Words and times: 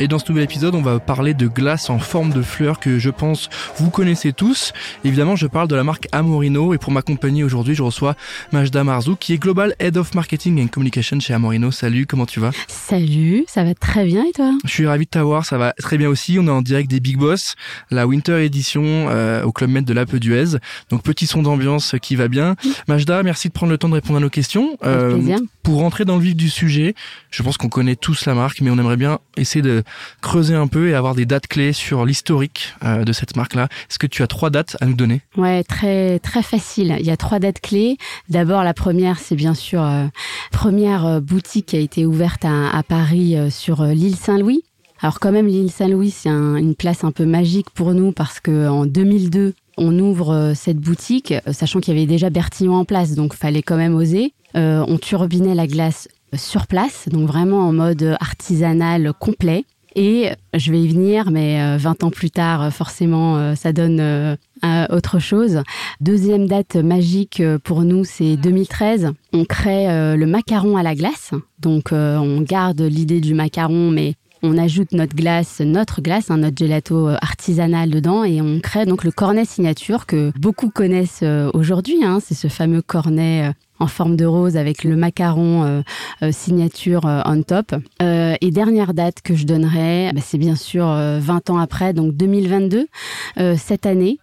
Et 0.00 0.08
dans 0.08 0.18
ce 0.18 0.24
nouvel 0.28 0.44
épisode, 0.44 0.74
on 0.74 0.82
va 0.82 0.98
parler 0.98 1.34
de 1.34 1.46
glace 1.46 1.88
en 1.88 2.00
forme 2.00 2.32
de 2.32 2.42
fleur 2.42 2.80
que 2.80 2.98
je 2.98 3.10
pense 3.10 3.48
vous 3.76 3.90
connaissez 3.90 4.32
tous. 4.32 4.72
Évidemment, 5.04 5.36
je 5.36 5.46
parle 5.46 5.68
de 5.68 5.76
la 5.76 5.84
marque 5.84 6.08
Amorino 6.10 6.74
et 6.74 6.78
pour 6.78 6.90
m'accompagner 6.90 7.44
aujourd'hui, 7.44 7.76
je 7.76 7.82
reçois 7.82 8.16
Majda 8.52 8.82
Marzou 8.82 9.14
qui 9.14 9.34
est 9.34 9.38
Global 9.38 9.76
Head 9.78 9.96
of 9.96 10.14
Marketing 10.14 10.60
and 10.60 10.66
Communication 10.66 11.20
chez 11.20 11.32
Amorino. 11.32 11.70
Salut, 11.70 12.06
comment 12.06 12.26
tu 12.26 12.40
vas? 12.40 12.50
Salut, 12.66 13.44
ça 13.46 13.62
va 13.62 13.74
très 13.74 14.04
bien 14.04 14.24
et 14.24 14.32
toi? 14.32 14.50
Je 14.64 14.70
suis 14.70 14.86
ravi 14.86 15.04
de 15.04 15.10
t'avoir, 15.10 15.46
ça 15.46 15.58
va 15.58 15.72
très 15.74 15.96
bien 15.96 16.08
aussi. 16.08 16.38
On 16.40 16.46
est 16.48 16.50
en 16.50 16.62
direct 16.62 16.90
des 16.90 16.98
Big 16.98 17.16
Boss, 17.16 17.54
la 17.92 18.08
Winter 18.08 18.44
Edition 18.44 18.82
euh, 18.84 19.44
au 19.44 19.52
Club 19.52 19.70
Med 19.70 19.84
de 19.84 19.92
l'Ape 19.92 20.16
d'Huez. 20.16 20.58
Donc 20.90 21.04
petit 21.04 21.28
son 21.28 21.42
d'ambiance 21.42 21.94
qui 22.02 22.16
va 22.16 22.26
bien. 22.26 22.56
Majda, 22.88 23.22
merci 23.22 23.46
de 23.46 23.52
prendre 23.52 23.70
le 23.70 23.78
temps 23.78 23.88
de 23.88 23.94
répondre 23.94 24.16
à 24.16 24.20
nos 24.20 24.30
questions. 24.30 24.76
Euh, 24.84 25.38
pour 25.62 25.78
rentrer 25.78 26.04
dans 26.04 26.16
le 26.16 26.22
vif 26.22 26.34
du 26.34 26.50
sujet, 26.50 26.96
je 27.30 27.42
pense 27.44 27.56
qu'on 27.56 27.68
connaît 27.68 27.96
tous 27.96 28.26
la 28.26 28.34
marque, 28.34 28.60
mais 28.60 28.70
on 28.70 28.78
aimerait 28.78 28.96
bien 28.96 29.20
essayer 29.36 29.62
de 29.62 29.83
creuser 30.20 30.54
un 30.54 30.66
peu 30.66 30.88
et 30.88 30.94
avoir 30.94 31.14
des 31.14 31.26
dates 31.26 31.46
clés 31.46 31.72
sur 31.72 32.04
l'historique 32.04 32.74
euh, 32.84 33.04
de 33.04 33.12
cette 33.12 33.36
marque-là. 33.36 33.68
Est-ce 33.90 33.98
que 33.98 34.06
tu 34.06 34.22
as 34.22 34.26
trois 34.26 34.50
dates 34.50 34.76
à 34.80 34.86
nous 34.86 34.94
donner? 34.94 35.22
Ouais, 35.36 35.62
très 35.64 36.18
très 36.18 36.42
facile. 36.42 36.96
Il 37.00 37.06
y 37.06 37.10
a 37.10 37.16
trois 37.16 37.38
dates 37.38 37.60
clés. 37.60 37.98
D'abord, 38.28 38.62
la 38.62 38.74
première, 38.74 39.18
c'est 39.18 39.36
bien 39.36 39.54
sûr 39.54 39.82
euh, 39.82 40.06
première 40.50 41.06
euh, 41.06 41.20
boutique 41.20 41.66
qui 41.66 41.76
a 41.76 41.80
été 41.80 42.06
ouverte 42.06 42.44
à, 42.44 42.82
Paris 42.86 43.36
sur 43.50 43.82
l'île 43.84 44.16
Saint-Louis. 44.16 44.62
Alors 45.00 45.20
quand 45.20 45.32
même, 45.32 45.46
l'île 45.46 45.70
Saint-Louis, 45.70 46.10
c'est 46.10 46.28
une 46.28 46.74
place 46.74 47.02
un 47.04 47.12
peu 47.12 47.24
magique 47.24 47.70
pour 47.70 47.94
nous 47.94 48.12
parce 48.12 48.40
que 48.40 48.68
en 48.68 48.84
2002, 48.84 49.54
on 49.78 49.98
ouvre 49.98 50.52
cette 50.54 50.78
boutique, 50.78 51.32
sachant 51.50 51.80
qu'il 51.80 51.94
y 51.94 51.96
avait 51.96 52.06
déjà 52.06 52.30
Bertillon 52.30 52.74
en 52.74 52.84
place, 52.84 53.14
donc 53.14 53.34
fallait 53.34 53.62
quand 53.62 53.76
même 53.76 53.94
oser. 53.94 54.34
on 54.54 54.98
turbinait 54.98 55.54
la 55.54 55.66
glace 55.66 56.08
sur 56.36 56.66
place, 56.66 57.08
donc 57.08 57.26
vraiment 57.26 57.60
en 57.60 57.72
mode 57.72 58.16
artisanal 58.20 59.12
complet. 59.18 59.64
Et 59.96 60.30
je 60.52 60.72
vais 60.72 60.80
y 60.80 60.88
venir, 60.88 61.30
mais 61.30 61.76
20 61.78 62.02
euh, 62.02 62.06
ans 62.06 62.10
plus 62.10 62.30
tard, 62.30 62.62
euh, 62.62 62.70
forcément, 62.70 63.36
euh, 63.36 63.54
ça 63.54 63.72
donne 63.72 64.02
autre 64.90 65.18
chose. 65.18 65.62
Deuxième 66.00 66.46
date 66.46 66.76
magique 66.76 67.42
pour 67.64 67.82
nous, 67.82 68.04
c'est 68.04 68.36
2013. 68.36 69.12
On 69.34 69.44
crée 69.44 70.16
le 70.16 70.24
macaron 70.24 70.78
à 70.78 70.82
la 70.82 70.94
glace. 70.94 71.32
Donc, 71.58 71.92
on 71.92 72.40
garde 72.40 72.80
l'idée 72.80 73.20
du 73.20 73.34
macaron, 73.34 73.90
mais 73.90 74.14
on 74.44 74.58
ajoute 74.58 74.92
notre 74.92 75.16
glace, 75.16 75.60
notre 75.60 76.02
glace, 76.02 76.30
hein, 76.30 76.38
notre 76.38 76.56
gelato 76.56 77.08
artisanal 77.08 77.90
dedans 77.90 78.24
et 78.24 78.40
on 78.40 78.60
crée 78.60 78.86
donc 78.86 79.04
le 79.04 79.10
cornet 79.10 79.44
signature 79.44 80.06
que 80.06 80.32
beaucoup 80.38 80.70
connaissent 80.70 81.24
aujourd'hui. 81.54 82.04
Hein. 82.04 82.18
c'est 82.24 82.34
ce 82.34 82.48
fameux 82.48 82.82
cornet 82.82 83.52
en 83.78 83.86
forme 83.86 84.16
de 84.16 84.24
rose 84.24 84.56
avec 84.56 84.84
le 84.84 84.96
macaron 84.96 85.64
euh, 85.64 85.82
euh, 86.22 86.32
signature 86.32 87.06
euh, 87.06 87.20
on 87.24 87.42
top. 87.42 87.74
et 88.00 88.50
dernière 88.50 88.94
date 88.94 89.20
que 89.22 89.34
je 89.34 89.44
donnerai, 89.44 90.10
bah, 90.14 90.20
c'est 90.24 90.38
bien 90.38 90.56
sûr 90.56 90.86
20 90.86 91.50
ans 91.50 91.58
après, 91.58 91.92
donc 91.92 92.14
2022, 92.14 92.86
cette 93.56 93.86
année. 93.86 94.18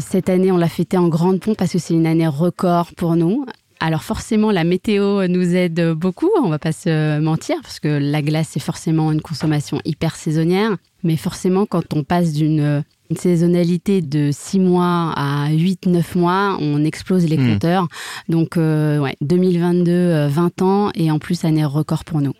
cette 0.00 0.28
année, 0.28 0.52
on 0.52 0.56
l'a 0.56 0.68
fêté 0.68 0.96
en 0.96 1.08
grande 1.08 1.40
pompe 1.40 1.56
parce 1.56 1.72
que 1.72 1.78
c'est 1.78 1.94
une 1.94 2.06
année 2.06 2.26
record 2.26 2.92
pour 2.96 3.16
nous. 3.16 3.44
Alors 3.78 4.02
forcément, 4.02 4.50
la 4.50 4.64
météo 4.64 5.28
nous 5.28 5.54
aide 5.54 5.92
beaucoup, 5.92 6.30
on 6.42 6.48
va 6.48 6.58
pas 6.58 6.72
se 6.72 7.18
mentir, 7.20 7.56
parce 7.62 7.78
que 7.78 7.88
la 7.88 8.22
glace, 8.22 8.48
c'est 8.52 8.60
forcément 8.60 9.12
une 9.12 9.20
consommation 9.20 9.80
hyper 9.84 10.16
saisonnière. 10.16 10.76
Mais 11.02 11.16
forcément, 11.16 11.66
quand 11.66 11.94
on 11.94 12.02
passe 12.02 12.32
d'une 12.32 12.82
saisonnalité 13.14 14.02
de 14.02 14.30
6 14.32 14.58
mois 14.58 15.12
à 15.14 15.50
8-9 15.50 16.18
mois, 16.18 16.56
on 16.60 16.84
explose 16.84 17.26
les 17.26 17.38
hmm. 17.38 17.52
compteurs. 17.52 17.88
Donc, 18.28 18.56
euh, 18.56 18.98
ouais, 18.98 19.16
2022, 19.20 20.26
20 20.26 20.62
euh, 20.62 20.64
ans, 20.64 20.90
et 20.94 21.10
en 21.10 21.18
plus, 21.18 21.44
année 21.44 21.64
record 21.64 22.04
pour 22.04 22.20
nous 22.20 22.32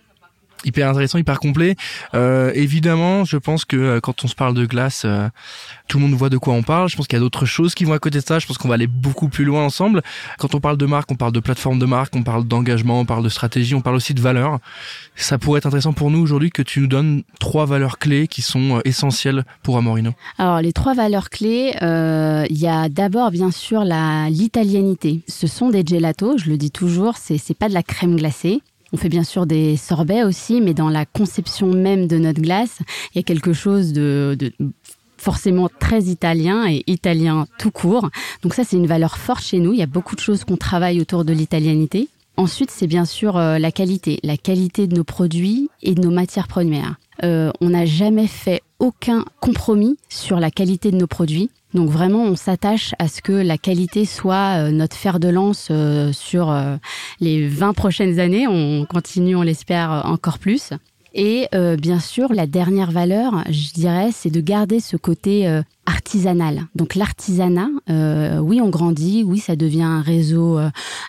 hyper 0.65 0.89
intéressant, 0.89 1.19
hyper 1.19 1.39
complet. 1.41 1.77
Euh, 2.15 2.50
évidemment, 2.55 3.25
je 3.25 3.37
pense 3.37 3.65
que 3.65 3.77
euh, 3.77 4.00
quand 4.00 4.25
on 4.25 4.28
se 4.28 4.34
parle 4.34 4.55
de 4.55 4.67
glace, 4.67 5.03
euh, 5.05 5.28
tout 5.89 5.99
le 5.99 6.05
monde 6.05 6.15
voit 6.15 6.31
de 6.31 6.39
quoi 6.39 6.55
on 6.55 6.62
parle. 6.62 6.89
Je 6.89 6.97
pense 6.97 7.06
qu'il 7.06 7.17
y 7.17 7.21
a 7.21 7.21
d'autres 7.21 7.47
choses 7.47 7.75
qui 7.75 7.84
vont 7.84 7.93
à 7.93 7.99
côté 7.99 8.19
de 8.19 8.25
ça. 8.25 8.39
Je 8.39 8.47
pense 8.47 8.59
qu'on 8.59 8.69
va 8.69 8.75
aller 8.75 8.87
beaucoup 8.87 9.28
plus 9.28 9.45
loin 9.45 9.65
ensemble. 9.65 10.03
Quand 10.39 10.55
on 10.55 10.61
parle 10.61 10.77
de 10.77 10.87
marque, 10.87 11.11
on 11.11 11.16
parle 11.16 11.33
de 11.33 11.41
plateforme 11.41 11.78
de 11.78 11.87
marque, 11.87 12.15
on 12.16 12.22
parle 12.22 12.45
d'engagement, 12.45 13.00
on 13.00 13.05
parle 13.05 13.25
de 13.25 13.28
stratégie, 13.28 13.75
on 13.75 13.81
parle 13.81 13.97
aussi 13.97 14.15
de 14.15 14.21
valeurs. 14.21 14.59
Ça 15.15 15.39
pourrait 15.39 15.59
être 15.59 15.66
intéressant 15.66 15.93
pour 15.93 16.11
nous 16.11 16.21
aujourd'hui 16.21 16.50
que 16.50 16.62
tu 16.62 16.81
nous 16.81 16.87
donnes 16.87 17.22
trois 17.39 17.66
valeurs 17.66 17.99
clés 17.99 18.28
qui 18.28 18.43
sont 18.43 18.81
essentielles 18.84 19.45
pour 19.62 19.77
Amorino. 19.77 20.12
Alors 20.39 20.61
les 20.61 20.72
trois 20.72 20.95
valeurs 20.95 21.31
clés, 21.31 21.72
il 21.81 22.59
y 22.59 22.69
a 22.69 22.89
d'abord 22.89 23.31
bien 23.31 23.50
sûr 23.50 23.84
la 23.84 24.28
l'italianité. 24.31 25.22
Ce 25.28 25.47
sont 25.47 25.71
des 25.71 25.84
gelatos, 25.84 26.39
je 26.39 26.50
le 26.50 26.56
dis 26.56 26.71
toujours, 26.71 27.15
c'est 27.16 27.59
pas 27.59 27.69
de 27.69 27.75
la 27.75 27.83
crème 27.83 28.16
glacée. 28.16 28.62
On 28.92 28.97
fait 28.97 29.08
bien 29.08 29.24
sûr 29.24 29.47
des 29.47 29.76
sorbets 29.76 30.22
aussi, 30.22 30.60
mais 30.60 30.74
dans 30.74 30.88
la 30.88 31.04
conception 31.04 31.66
même 31.66 32.06
de 32.06 32.19
notre 32.19 32.41
glace, 32.41 32.78
il 33.12 33.19
y 33.19 33.20
a 33.20 33.22
quelque 33.22 33.52
chose 33.52 33.92
de, 33.92 34.36
forcément 35.16 35.69
très 35.80 36.04
italien 36.04 36.69
et 36.69 36.84
italien 36.86 37.47
tout 37.58 37.70
court. 37.70 38.10
Donc 38.42 38.54
ça, 38.54 38.64
c'est 38.64 38.76
une 38.76 38.86
valeur 38.86 39.16
forte 39.19 39.42
chez 39.42 39.58
nous. 39.58 39.72
Il 39.72 39.78
y 39.78 39.82
a 39.82 39.86
beaucoup 39.86 40.14
de 40.14 40.20
choses 40.20 40.44
qu'on 40.44 40.56
travaille 40.56 41.00
autour 41.00 41.24
de 41.24 41.32
l'italianité. 41.32 42.08
Ensuite, 42.36 42.70
c'est 42.70 42.86
bien 42.86 43.06
sûr 43.06 43.36
euh, 43.36 43.58
la 43.58 43.72
qualité, 43.72 44.20
la 44.22 44.36
qualité 44.36 44.86
de 44.86 44.94
nos 44.94 45.04
produits 45.04 45.70
et 45.82 45.94
de 45.94 46.03
nos 46.03 46.10
matières 46.10 46.48
premières. 46.48 46.97
Euh, 47.25 47.50
on 47.60 47.71
n'a 47.71 47.87
jamais 47.87 48.27
fait 48.27 48.62
aucun 48.78 49.25
compromis 49.41 49.97
sur 50.09 50.38
la 50.38 50.50
qualité 50.50 50.91
de 50.91 50.97
nos 50.97 51.06
produits. 51.06 51.50
Donc 51.75 51.91
vraiment, 51.91 52.22
on 52.22 52.37
s'attache 52.37 52.94
à 52.99 53.09
ce 53.09 53.21
que 53.22 53.32
la 53.32 53.59
qualité 53.59 54.04
soit 54.04 54.59
euh, 54.59 54.71
notre 54.71 54.97
fer 54.97 55.19
de 55.21 55.28
lance 55.28 55.69
euh, 55.71 56.12
sur 56.12 56.54
les 57.21 57.47
20 57.47 57.72
prochaines 57.72 58.19
années. 58.21 58.47
On 58.47 58.84
continue, 58.84 59.37
on 59.37 59.43
l'espère, 59.43 60.03
encore 60.06 60.38
plus. 60.38 60.71
Et 61.19 61.49
bien 61.78 61.99
sûr, 61.99 62.34
la 62.34 62.47
dernière 62.47 62.91
valeur, 62.91 63.43
je 63.48 63.72
dirais, 63.72 64.10
c'est 64.12 64.28
de 64.28 64.43
garder 64.43 64.81
ce 64.81 64.98
côté 64.98 65.48
artisanal. 65.87 66.66
Donc 66.75 66.94
l'artisanat, 66.94 67.71
oui, 68.43 68.60
on 68.60 68.69
grandit, 68.69 69.25
oui, 69.25 69.38
ça 69.38 69.56
devient 69.56 69.83
un 69.83 70.03
réseau 70.03 70.59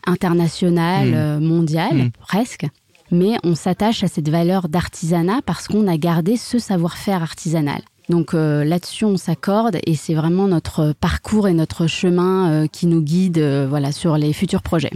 international, 0.06 1.40
mmh. 1.40 1.46
mondial, 1.46 1.94
mmh. 1.94 2.12
presque 2.22 2.68
mais 3.12 3.38
on 3.44 3.56
s'attache 3.56 4.04
à 4.04 4.08
cette 4.08 4.30
valeur 4.30 4.70
d'artisanat 4.70 5.42
parce 5.46 5.68
qu'on 5.68 5.88
a 5.88 5.98
gardé 5.98 6.38
ce 6.38 6.60
savoir-faire 6.60 7.22
artisanal. 7.22 7.82
Donc 8.10 8.34
euh, 8.34 8.64
là-dessus, 8.64 9.06
on 9.06 9.18
s'accorde 9.18 9.78
et 9.86 9.96
c'est 9.96 10.14
vraiment 10.14 10.48
notre 10.48 10.94
parcours 10.94 11.48
et 11.48 11.54
notre 11.54 11.88
chemin 11.88 12.52
euh, 12.52 12.68
qui 12.68 12.88
nous 12.88 13.02
guide 13.02 13.38
euh, 13.38 13.68
voilà, 13.70 13.92
sur 13.92 14.18
les 14.18 14.32
futurs 14.32 14.62
projets. 14.62 14.92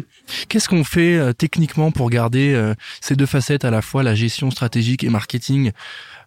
Qu'est-ce 0.48 0.70
qu'on 0.70 0.86
fait 0.86 1.34
techniquement 1.34 1.92
pour 1.92 2.10
garder 2.10 2.74
ces 3.02 3.16
deux 3.16 3.26
facettes, 3.26 3.66
à 3.66 3.72
la 3.72 3.82
fois 3.82 4.04
la 4.04 4.16
gestion 4.16 4.50
stratégique 4.50 5.04
et 5.04 5.10
marketing 5.10 5.72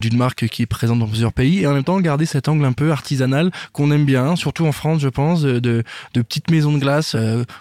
d'une 0.01 0.17
marque 0.17 0.47
qui 0.49 0.63
est 0.63 0.67
présente 0.67 0.99
dans 0.99 1.07
plusieurs 1.07 1.33
pays 1.33 1.61
et 1.61 1.67
en 1.67 1.73
même 1.73 1.85
temps 1.85 2.01
garder 2.01 2.27
cet 2.27 2.49
angle 2.49 2.65
un 2.65 2.73
peu 2.73 2.91
artisanal 2.91 3.51
qu'on 3.73 3.91
aime 3.91 4.05
bien, 4.05 4.37
surtout 4.37 4.67
en 4.67 4.73
France, 4.73 5.01
je 5.01 5.09
pense, 5.09 5.43
de, 5.43 5.61
de 5.61 6.23
petites 6.23 6.51
maisons 6.51 6.73
de 6.73 6.79
glace 6.79 7.17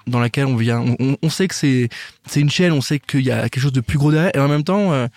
dans 0.07 0.19
laquelle 0.19 0.47
on 0.47 0.55
vient. 0.55 0.83
On, 0.99 1.17
on 1.21 1.29
sait 1.29 1.47
que 1.47 1.55
c'est 1.55 1.89
c'est 2.25 2.41
une 2.41 2.49
chaîne, 2.49 2.73
on 2.73 2.81
sait 2.81 2.99
qu'il 2.99 3.21
y 3.21 3.31
a 3.31 3.43
quelque 3.43 3.61
chose 3.61 3.73
de 3.73 3.81
plus 3.81 3.97
gros 3.97 4.11
derrière 4.11 4.35
et 4.35 4.39
en 4.39 4.49
même 4.49 4.63
temps 4.63 5.07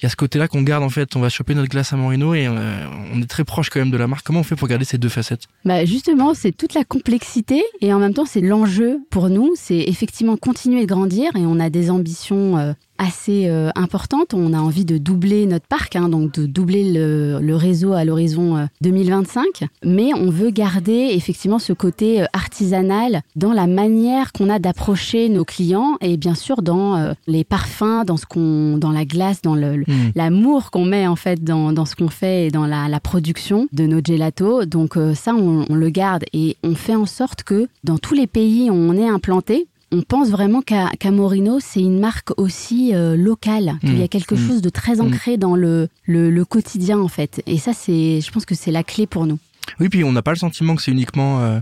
il 0.00 0.04
y 0.04 0.06
a 0.06 0.08
ce 0.08 0.16
côté-là 0.16 0.48
qu'on 0.48 0.62
garde 0.62 0.82
en 0.82 0.90
fait. 0.90 1.16
On 1.16 1.20
va 1.20 1.28
choper 1.28 1.54
notre 1.54 1.68
glace 1.68 1.92
à 1.92 1.96
Morino 1.96 2.34
et 2.34 2.46
euh, 2.46 2.86
on 3.12 3.22
est 3.22 3.26
très 3.26 3.44
proche 3.44 3.70
quand 3.70 3.80
même 3.80 3.90
de 3.90 3.96
la 3.96 4.06
marque. 4.06 4.26
Comment 4.26 4.40
on 4.40 4.44
fait 4.44 4.56
pour 4.56 4.68
garder 4.68 4.84
ces 4.84 4.98
deux 4.98 5.08
facettes? 5.08 5.44
Bah 5.64 5.84
justement, 5.84 6.34
c'est 6.34 6.52
toute 6.52 6.74
la 6.74 6.84
complexité 6.84 7.62
et 7.80 7.92
en 7.92 7.98
même 7.98 8.14
temps 8.14 8.26
c'est 8.26 8.40
l'enjeu 8.40 9.00
pour 9.10 9.28
nous. 9.28 9.52
C'est 9.56 9.78
effectivement 9.78 10.36
continuer 10.36 10.82
de 10.82 10.86
grandir 10.86 11.30
et 11.36 11.46
on 11.46 11.60
a 11.60 11.70
des 11.70 11.90
ambitions 11.90 12.58
euh, 12.58 12.72
assez 12.98 13.48
euh, 13.48 13.70
importante. 13.74 14.34
On 14.34 14.52
a 14.52 14.58
envie 14.58 14.84
de 14.84 14.98
doubler 14.98 15.46
notre 15.46 15.66
parc, 15.66 15.96
hein, 15.96 16.08
donc 16.08 16.32
de 16.32 16.46
doubler 16.46 16.92
le, 16.92 17.54
réseau 17.54 17.92
à 17.92 18.04
l'horizon 18.04 18.68
2025. 18.80 19.44
Euh, 19.62 19.66
Mais 19.84 20.12
on 20.14 20.30
veut 20.30 20.50
garder 20.50 21.10
effectivement 21.12 21.58
ce 21.58 21.72
côté 21.72 22.22
euh, 22.22 22.26
artisanal 22.32 23.22
dans 23.36 23.52
la 23.52 23.66
manière 23.66 24.32
qu'on 24.32 24.50
a 24.50 24.58
d'approcher 24.58 25.28
nos 25.28 25.44
clients 25.44 25.96
et 26.00 26.16
bien 26.16 26.34
sûr 26.34 26.62
dans 26.62 27.14
les 27.26 27.44
parfums, 27.44 28.04
dans 28.06 28.16
ce 28.16 28.26
qu'on, 28.26 28.78
dans 28.78 28.90
la 28.90 29.04
glace, 29.04 29.42
dans 29.42 29.54
le, 29.54 29.78
hmm. 29.78 30.12
l'amour 30.14 30.70
qu'on 30.70 30.84
met 30.84 31.06
en 31.06 31.16
fait 31.16 31.42
dans, 31.42 31.72
dans 31.72 31.84
ce 31.84 31.94
qu'on 31.96 32.08
fait 32.08 32.46
et 32.46 32.50
dans 32.50 32.66
la, 32.66 32.88
la, 32.88 33.00
production 33.00 33.68
de 33.72 33.86
nos 33.86 34.00
gelatos. 34.02 34.66
Donc 34.66 34.98
ça, 35.14 35.34
on, 35.34 35.64
on 35.68 35.74
le 35.74 35.90
garde 35.90 36.24
et 36.32 36.56
on 36.62 36.74
fait 36.74 36.94
en 36.94 37.06
sorte 37.06 37.42
que 37.42 37.68
dans 37.84 37.98
tous 37.98 38.14
les 38.14 38.26
pays 38.26 38.70
où 38.70 38.74
on 38.74 38.96
est 38.96 39.08
implanté, 39.08 39.66
on 39.92 40.02
pense 40.02 40.30
vraiment 40.30 40.62
qu'Amorino, 40.62 41.58
c'est 41.60 41.80
une 41.80 42.00
marque 42.00 42.32
aussi 42.38 42.94
euh, 42.94 43.16
locale, 43.16 43.78
qu'il 43.80 43.98
y 43.98 44.02
a 44.02 44.04
mmh. 44.04 44.08
quelque 44.08 44.34
mmh. 44.34 44.48
chose 44.48 44.62
de 44.62 44.68
très 44.68 44.96
mmh. 44.96 45.00
ancré 45.00 45.36
dans 45.36 45.56
le, 45.56 45.88
le, 46.06 46.44
quotidien 46.44 46.98
en 46.98 47.08
fait. 47.08 47.42
Et 47.46 47.58
ça, 47.58 47.72
c'est, 47.72 48.20
je 48.20 48.30
pense 48.30 48.44
que 48.44 48.54
c'est 48.54 48.70
la 48.70 48.82
clé 48.82 49.06
pour 49.06 49.26
nous. 49.26 49.38
Oui, 49.80 49.88
puis 49.88 50.04
on 50.04 50.12
n'a 50.12 50.22
pas 50.22 50.32
le 50.32 50.38
sentiment 50.38 50.74
que 50.74 50.82
c'est 50.82 50.90
uniquement 50.90 51.40
euh, 51.40 51.60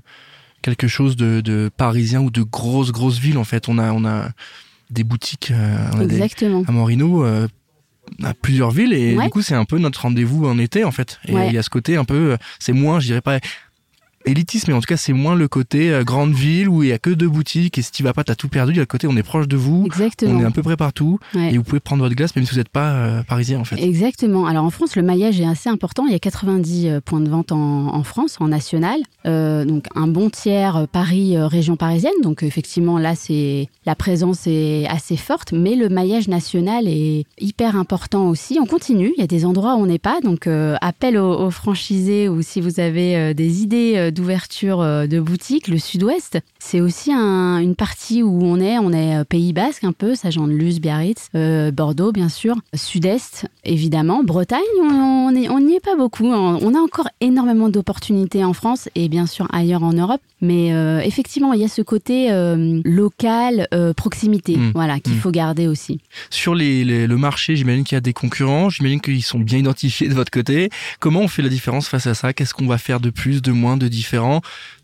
quelque 0.63 0.89
chose 0.89 1.17
de, 1.17 1.71
parisien 1.77 2.21
ou 2.21 2.31
de 2.31 2.43
grosse 2.43 2.93
grosse 2.93 3.19
ville 3.19 3.39
en 3.39 3.45
fait. 3.45 3.69
On 3.69 3.79
a 3.79 3.93
on 3.93 4.05
a 4.05 4.31
des 4.91 5.05
boutiques 5.05 5.53
Exactement. 6.01 6.65
à 6.67 6.73
Morino 6.73 7.25
à 8.23 8.35
plusieurs 8.35 8.73
villes 8.73 8.93
et 8.93 9.17
du 9.17 9.31
coup 9.31 9.41
c'est 9.41 9.55
un 9.55 9.65
peu 9.65 9.79
notre 9.79 10.03
rendez-vous 10.03 10.45
en 10.47 10.59
été 10.59 10.85
en 10.85 10.91
fait 10.91 11.19
et 11.27 11.33
il 11.33 11.53
y 11.53 11.57
a 11.57 11.63
ce 11.63 11.71
côté 11.71 11.97
un 11.97 12.05
peu 12.05 12.37
c'est 12.59 12.73
moins 12.73 13.01
je 13.01 13.07
dirais 13.07 13.21
pas 13.21 13.39
élitiste, 14.27 14.69
mais 14.69 14.75
en 14.75 14.81
tout 14.81 14.87
cas, 14.87 14.97
c'est 14.97 15.13
moins 15.13 15.35
le 15.35 15.49
côté 15.49 15.93
euh, 15.93 16.05
grande 16.05 16.33
ville 16.33 16.69
où 16.69 16.83
il 16.83 16.91
y 16.91 16.93
a 16.93 16.99
que 16.99 17.11
deux 17.11 17.29
boutiques 17.29 17.79
et 17.79 17.83
si 17.83 17.91
tu 17.93 18.03
vas 18.03 18.13
pas, 18.13 18.25
t'as 18.25 18.35
tout 18.35 18.49
perdu. 18.49 18.73
Il 18.73 18.77
y 18.77 18.81
a 18.81 18.83
le 18.83 18.87
côté, 18.87 19.07
on 19.07 19.17
est 19.17 19.23
proche 19.23 19.49
de 19.49 19.57
vous. 19.57 19.85
Exactement. 19.87 20.39
On 20.39 20.41
est 20.41 20.45
à 20.45 20.51
peu 20.51 20.63
près 20.63 20.77
partout 20.77 21.19
et 21.35 21.57
vous 21.57 21.65
pouvez 21.65 21.81
prendre 21.81 22.03
votre 22.03 22.15
glace 22.15 22.35
même 22.37 22.45
si 22.45 22.53
vous 22.53 22.59
n'êtes 22.59 22.69
pas 22.69 22.93
euh, 22.93 23.23
parisien 23.23 23.61
en 23.61 23.65
fait. 23.65 23.77
Exactement. 23.81 24.47
Alors 24.47 24.65
en 24.65 24.71
France, 24.71 24.97
le 24.97 25.03
maillage 25.03 25.41
est 25.41 25.47
assez 25.47 25.69
important. 25.69 26.07
Il 26.07 26.13
y 26.13 26.17
a 26.17 26.19
90 26.19 26.89
euh, 26.89 27.01
points 27.01 27.21
de 27.21 27.29
vente 27.29 27.53
en, 27.53 27.95
en 27.95 28.03
France, 28.03 28.37
en 28.41 28.49
national. 28.49 29.01
Donc 29.25 29.87
un 29.95 30.09
bon 30.09 30.31
tiers 30.31 30.87
Paris, 30.91 31.39
région 31.39 31.77
parisienne. 31.77 32.13
Donc 32.23 32.43
effectivement, 32.43 32.99
là, 32.99 33.15
c'est 33.15 33.69
la 33.87 33.95
présence 33.95 34.47
est 34.47 34.87
assez 34.89 35.17
forte, 35.17 35.53
mais 35.53 35.77
le 35.77 35.89
maillage 35.89 36.29
national 36.29 36.89
est 36.89 37.25
hyper 37.39 37.77
important 37.77 38.29
aussi. 38.29 38.59
On 38.61 38.67
continue. 38.67 39.13
Il 39.17 39.21
y 39.21 39.25
a 39.25 39.29
des 39.29 39.45
endroits 39.45 39.77
où 39.77 39.79
on 39.79 39.87
n'est 39.87 39.99
pas. 39.99 40.21
Donc 40.21 40.49
appel 40.81 41.17
aux, 41.19 41.47
aux, 41.47 41.51
franchisés 41.51 42.29
ou 42.29 42.43
si 42.43 42.61
vous 42.61 42.81
avez 42.81 43.35
des 43.35 43.63
idées 43.63 44.11
d'ouverture 44.13 44.81
euh, 44.81 45.07
de 45.07 45.21
boutique, 45.21 45.69
le 45.69 45.79
sud-ouest, 45.79 46.39
c'est 46.59 46.81
aussi 46.81 47.13
une 47.13 47.75
partie 47.75 48.23
où 48.23 48.45
on 48.45 48.61
est, 48.61 48.79
on 48.79 48.93
est 48.93 49.17
euh, 49.17 49.25
Pays 49.25 49.53
Basque 49.53 49.85
un 49.85 49.93
peu, 49.93 50.15
Saint-Jean-de-Luz, 50.15 50.81
Biarritz, 50.81 51.29
euh, 51.35 51.71
Bordeaux 51.71 52.13
bien 52.13 52.29
sûr, 52.29 52.57
sud-est 52.75 53.47
évidemment, 53.65 54.23
Bretagne, 54.23 54.61
on 54.81 55.31
n'y 55.33 55.49
on 55.49 55.59
est 55.69 55.81
pas 55.81 55.97
beaucoup. 55.97 56.27
On 56.27 56.75
a 56.75 56.79
encore 56.79 57.09
énormément 57.21 57.69
d'opportunités 57.69 58.45
en 58.45 58.53
France 58.53 58.89
et 58.95 59.09
bien 59.09 59.27
sûr 59.27 59.47
ailleurs 59.53 59.83
en 59.83 59.93
Europe, 59.93 60.21
mais 60.41 60.69
effectivement 61.07 61.53
il 61.53 61.61
y 61.61 61.65
a 61.65 61.69
ce 61.69 61.83
côté 61.83 62.29
local, 62.85 63.69
proximité, 63.97 64.57
mmh. 64.57 64.73
voilà, 64.75 65.01
qu'il 65.01 65.15
mmh. 65.15 65.21
faut 65.21 65.31
garder 65.31 65.69
aussi. 65.69 66.01
Sur 66.31 66.55
le 66.55 67.17
marché, 67.17 67.57
j'imagine 67.57 67.85
qu'il 67.85 67.97
y 67.97 67.99
a 67.99 68.01
des 68.01 68.13
concurrents, 68.13 68.69
j'imagine 68.69 69.01
qu'ils 69.01 69.23
sont 69.23 69.39
bien 69.39 69.59
identifiés 69.59 70.09
de 70.09 70.15
votre 70.15 70.31
côté. 70.31 70.71
Comment 70.99 71.21
on 71.21 71.29
fait 71.29 71.43
la 71.43 71.49
différence 71.49 71.89
face 71.89 72.07
à 72.07 72.15
ça? 72.15 72.33
Qu'est-ce 72.33 72.55
qu'on 72.55 72.67
va 72.67 72.79
faire 72.79 73.01
de 73.01 73.11
plus, 73.11 73.43
de 73.43 73.53
moins, 73.53 73.77
de 73.77 73.89
différent 73.89 74.02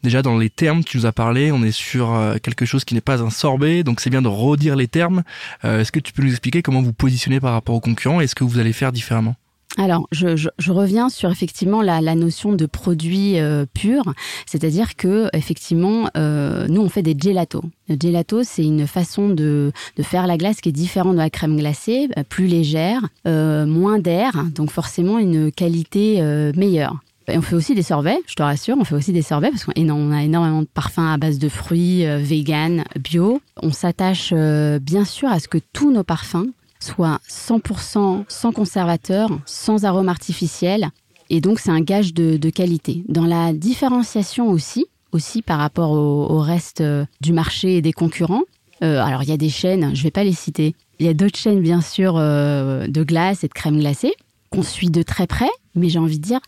Déjà 0.03 0.23
dans 0.23 0.38
les 0.38 0.50
termes, 0.50 0.85
tu 0.85 0.97
nous 0.97 1.06
as 1.06 1.12
parlé, 1.12 1.50
on 1.50 1.62
est 1.62 1.73
sur 1.73 2.15
euh, 2.15 2.37
quelque 2.43 2.65
chose 2.65 2.85
qui 2.85 2.94
n'est 2.94 3.00
pas 3.00 3.23
un 3.23 3.31
sorbet, 3.31 3.82
donc 3.82 4.00
c'est 4.00 4.11
bien 4.11 4.23
de 4.23 4.29
redire 4.29 4.76
les 4.76 4.88
termes. 4.88 5.23
Euh, 5.65 5.81
est-ce 5.81 5.93
que 5.93 6.00
tu 6.00 6.12
peux 6.12 6.23
nous 6.23 6.31
expliquer 6.31 6.62
comment 6.62 6.82
vous 6.82 6.93
positionnez 6.93 7.41
par 7.41 7.53
rapport 7.53 7.75
aux 7.75 7.81
concurrents 7.81 8.20
et 8.20 8.26
ce 8.26 8.35
que 8.35 8.44
vous 8.44 8.59
allez 8.59 8.73
faire 8.73 8.93
différemment? 8.93 9.35
Alors, 9.76 10.09
je, 10.11 10.49
reviens 10.70 11.09
sur 11.09 11.31
effectivement 11.31 11.82
la, 11.82 12.00
notion 12.15 12.53
de 12.53 12.67
produit 12.67 13.38
euh, 13.38 13.65
pur, 13.73 14.03
c'est-à-dire 14.47 14.97
que 14.97 15.29
effectivement, 15.35 16.09
nous 16.17 16.81
on 16.81 16.88
fait 16.88 17.03
des 17.03 17.15
gelatos. 17.17 17.62
Le 17.88 17.97
gelato, 18.00 18.43
c'est 18.44 18.65
une 18.65 18.87
façon 18.87 19.29
de, 19.29 19.73
faire 20.00 20.26
la 20.26 20.37
glace 20.37 20.61
qui 20.61 20.70
est 20.70 20.73
différente 20.73 21.15
de 21.15 21.19
la 21.19 21.31
crème 21.31 21.56
glacée, 21.56 22.09
plus 22.29 22.47
légère, 22.47 23.03
moins 23.25 23.99
d'air, 23.99 24.32
donc 24.55 24.70
forcément 24.70 25.19
une 25.19 25.53
qualité 25.53 26.23
meilleure. 26.56 26.97
On 27.30 27.42
fait 27.42 27.54
aussi 27.54 27.75
des 27.75 27.82
sorbets, 27.82 28.19
je 28.26 28.34
te 28.34 28.42
rassure, 28.42 28.76
on 28.78 28.84
fait 28.84 28.94
aussi 28.94 29.12
des 29.12 29.22
sorbets 29.22 29.50
parce 29.50 29.64
qu'on 29.64 29.72
a 30.12 30.22
énormément 30.22 30.62
de 30.62 30.66
parfums 30.66 30.98
à 31.00 31.19
base 31.19 31.38
de 31.38 31.48
fruits, 31.48 32.06
euh, 32.06 32.19
vegan, 32.19 32.84
bio. 32.98 33.42
On 33.62 33.70
s'attache 33.70 34.30
euh, 34.32 34.78
bien 34.78 35.04
sûr 35.04 35.28
à 35.28 35.38
ce 35.38 35.46
que 35.46 35.58
tous 35.72 35.92
nos 35.92 36.04
parfums 36.04 36.46
soient 36.80 37.20
100% 37.28 38.25
sans 38.28 38.52
conservateur, 38.52 39.28
sans 39.44 39.84
arôme 39.84 40.08
artificiel. 40.08 40.88
Et 41.28 41.42
donc 41.42 41.58
c'est 41.58 41.70
un 41.70 41.82
gage 41.82 42.14
de, 42.14 42.50
qualité. 42.50 43.04
Dans 43.08 43.26
la 43.26 43.52
différenciation 43.52 44.48
aussi, 44.48 44.86
aussi 45.12 45.42
par 45.42 45.58
rapport 45.58 45.90
au, 45.90 46.38
reste 46.38 46.81
euh, 46.81 47.04
du 47.20 47.34
marché 47.34 47.76
et 47.76 47.82
des 47.82 47.92
concurrents, 47.92 48.42
alors 48.81 49.24
il 49.24 49.28
y 49.28 49.32
a 49.32 49.36
des 49.36 49.48
chaînes, 49.48 49.90
je 49.92 50.00
ne 50.00 50.04
vais 50.04 50.12
pas 50.12 50.22
les 50.22 50.32
citer. 50.32 50.76
Il 51.00 51.06
y 51.06 51.08
a 51.08 51.14
d'autres 51.14 51.36
chaînes 51.36 51.60
bien 51.60 51.81
sûr 51.81 52.14
de 52.14 53.02
glace 53.02 53.42
et 53.42 53.48
de 53.48 53.52
crème 53.52 53.81
glacée 53.81 54.14
qu'on 54.50 54.62
suit 54.62 54.90
de 54.90 55.02
très 55.02 55.26
près, 55.26 55.50
mais 55.74 55.88
j'ai 55.88 55.98
envie 55.98 56.19
de 56.19 56.24
dire 56.24 56.40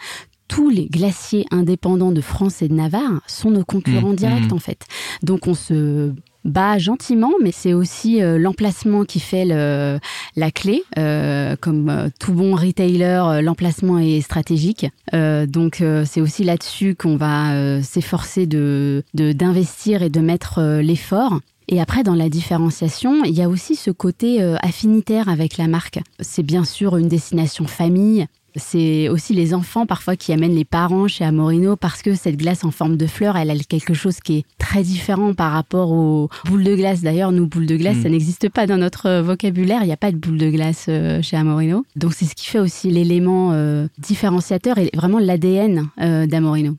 tous 0.50 0.69
les 0.69 0.87
glaciers 0.87 1.47
indépendants 1.52 2.11
de 2.11 2.20
France 2.20 2.61
et 2.61 2.67
de 2.67 2.75
Navarre 2.75 3.23
sont 3.29 3.52
nos 3.52 3.64
concurrents 3.64 4.12
mmh, 4.12 4.17
directs 4.17 4.50
mmh. 4.50 4.55
en 4.55 4.58
fait. 4.58 4.85
Donc 5.23 5.47
on 5.47 5.55
se 5.55 6.12
bat 6.44 6.76
gentiment, 6.79 7.31
mais 7.41 7.52
c'est 7.52 7.73
aussi 7.73 8.20
euh, 8.20 8.37
l'emplacement 8.37 9.05
qui 9.05 9.20
fait 9.20 9.44
la 9.44 10.50
clé. 10.50 10.82
Euh, 10.99 11.55
comme 11.61 11.88
euh, 11.88 12.08
tout 12.19 12.32
bon 12.32 12.56
retailer, 12.56 13.41
l'emplacement 13.43 14.00
est 14.00 14.20
stratégique. 14.23 14.87
donc 15.12 15.85
c'est 16.05 16.20
aussi 16.20 16.43
là-dessus 16.43 16.97
qu'on 16.97 17.17
va 17.17 17.81
s'efforcer 17.82 18.47
de 18.47 19.05
d'investir 19.14 20.02
et 20.02 20.11
de 20.11 20.20
mettre 20.20 20.81
l'effort. 20.81 21.38
Et 21.69 21.81
après, 21.81 22.02
dans 22.02 22.17
la 22.17 22.29
différenciation, 22.29 23.23
il 23.23 23.32
y 23.32 23.43
a 23.43 23.49
aussi 23.49 23.76
ce 23.76 23.93
côté 23.93 24.43
affinitaire 24.61 25.29
avec 25.29 25.56
la 25.56 25.69
marque. 25.69 26.00
C'est 26.19 26.43
bien 26.43 26.64
sûr 26.64 26.97
une 26.97 27.06
destination 27.06 27.67
famille, 27.67 28.26
c'est 28.56 29.08
aussi 29.08 29.35
les 29.35 29.55
enfants 29.55 29.87
parfois 29.87 30.17
qui 30.17 30.32
amènent 30.32 30.55
les 30.55 30.64
parents 30.64 31.08
chez 31.08 31.25
Amorino 31.25 31.76
parce 31.76 32.02
que 32.02 32.14
cette 32.14 32.37
glace 32.37 32.64
en 32.64 32.70
forme 32.70 32.97
de 32.97 33.06
fleur, 33.06 33.37
elle 33.37 33.50
a 33.50 33.56
quelque 33.56 33.94
chose 33.94 34.20
qui 34.20 34.38
est 34.38 34.44
très 34.58 34.82
différent 34.82 35.35
par 35.35 35.52
rapport 35.52 35.91
aux 35.91 36.29
boules 36.47 36.64
de 36.64 36.75
glace. 36.75 37.02
D'ailleurs, 37.02 37.32
nous, 37.32 37.47
boules 37.47 37.67
de 37.67 37.76
glace, 37.76 37.97
mm. 37.97 38.02
ça 38.02 38.08
n'existe 38.08 38.49
pas 38.49 38.67
dans 38.67 38.76
notre 38.76 39.20
vocabulaire. 39.20 39.82
Il 39.82 39.87
n'y 39.87 39.93
a 39.93 39.97
pas 39.97 40.12
de 40.12 40.17
boules 40.17 40.38
de 40.38 40.50
glace 40.50 40.87
euh, 40.88 41.23
chez 41.23 41.37
Amorino. 41.37 41.85
Donc, 41.97 42.14
c'est 42.14 42.25
ce 42.25 42.35
qui 42.35 42.47
fait 42.47 42.58
aussi 42.58 42.91
l'élément 42.91 43.52
euh, 43.52 43.87
différenciateur 43.99 44.79
et 44.79 44.91
vraiment 44.94 45.19
l'ADN 45.19 45.88
euh, 46.00 46.26
d'Amorino. 46.26 46.76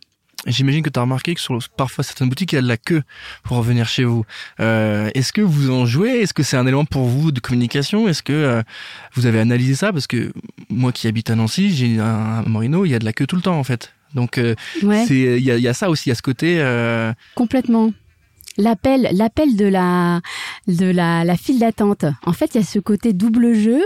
J'imagine 0.48 0.82
que 0.82 0.90
tu 0.90 0.98
as 1.00 1.04
remarqué 1.04 1.36
que 1.36 1.42
sur 1.42 1.58
parfois 1.78 2.04
certaines 2.04 2.30
boutiques, 2.30 2.54
il 2.54 2.56
y 2.56 2.60
a 2.60 2.62
de 2.62 2.68
la 2.68 2.78
queue 2.78 3.04
pour 3.44 3.58
revenir 3.58 3.88
chez 3.88 4.04
vous. 4.04 4.26
Euh, 4.60 5.10
Est-ce 5.14 5.32
que 5.34 5.42
vous 5.42 5.70
en 5.70 5.86
jouez? 5.86 6.22
Est-ce 6.22 6.34
que 6.34 6.44
c'est 6.44 6.58
un 6.58 6.66
élément 6.66 6.86
pour 6.86 7.06
vous 7.06 7.32
de 7.32 7.40
communication? 7.40 8.08
Est-ce 8.08 8.24
que 8.24 8.34
euh, 8.34 8.64
vous 9.14 9.26
avez 9.28 9.40
analysé 9.40 9.76
ça? 9.76 9.94
Parce 9.94 10.08
que 10.08 10.34
moi 10.70 10.92
qui 10.92 11.08
habite 11.08 11.30
à 11.30 11.36
Nancy, 11.36 11.74
j'ai 11.76 12.00
un 12.00 12.42
Morino, 12.44 12.86
il 12.86 12.90
y 12.90 12.96
a 12.96 13.00
de 13.00 13.06
la 13.06 13.14
queue 13.14 13.28
tout 13.28 13.36
le 13.36 13.42
temps 13.44 13.58
en 13.60 13.64
fait. 13.64 13.94
Donc 14.16 14.38
euh, 14.38 14.56
c'est 15.08 15.16
il 15.16 15.44
y 15.44 15.52
a, 15.52 15.58
y 15.58 15.68
a, 15.68 15.74
ça 15.74 15.90
aussi, 15.90 16.08
il 16.08 16.10
y 16.10 16.12
a 16.12 16.16
ce 16.16 16.22
côté. 16.22 16.56
Euh, 16.60 17.14
Complètement 17.36 17.94
l'appel 18.58 19.10
l'appel 19.14 19.56
de 19.56 19.66
la 19.66 20.22
de 20.68 20.86
la, 20.86 21.24
la 21.24 21.38
file 21.38 21.60
d'attente. 21.60 22.06
En 22.26 22.34
fait, 22.34 22.56
il 22.56 22.58
y 22.60 22.62
a 22.62 22.66
ce 22.66 22.80
côté 22.80 23.14
double 23.14 23.54
jeu 23.54 23.82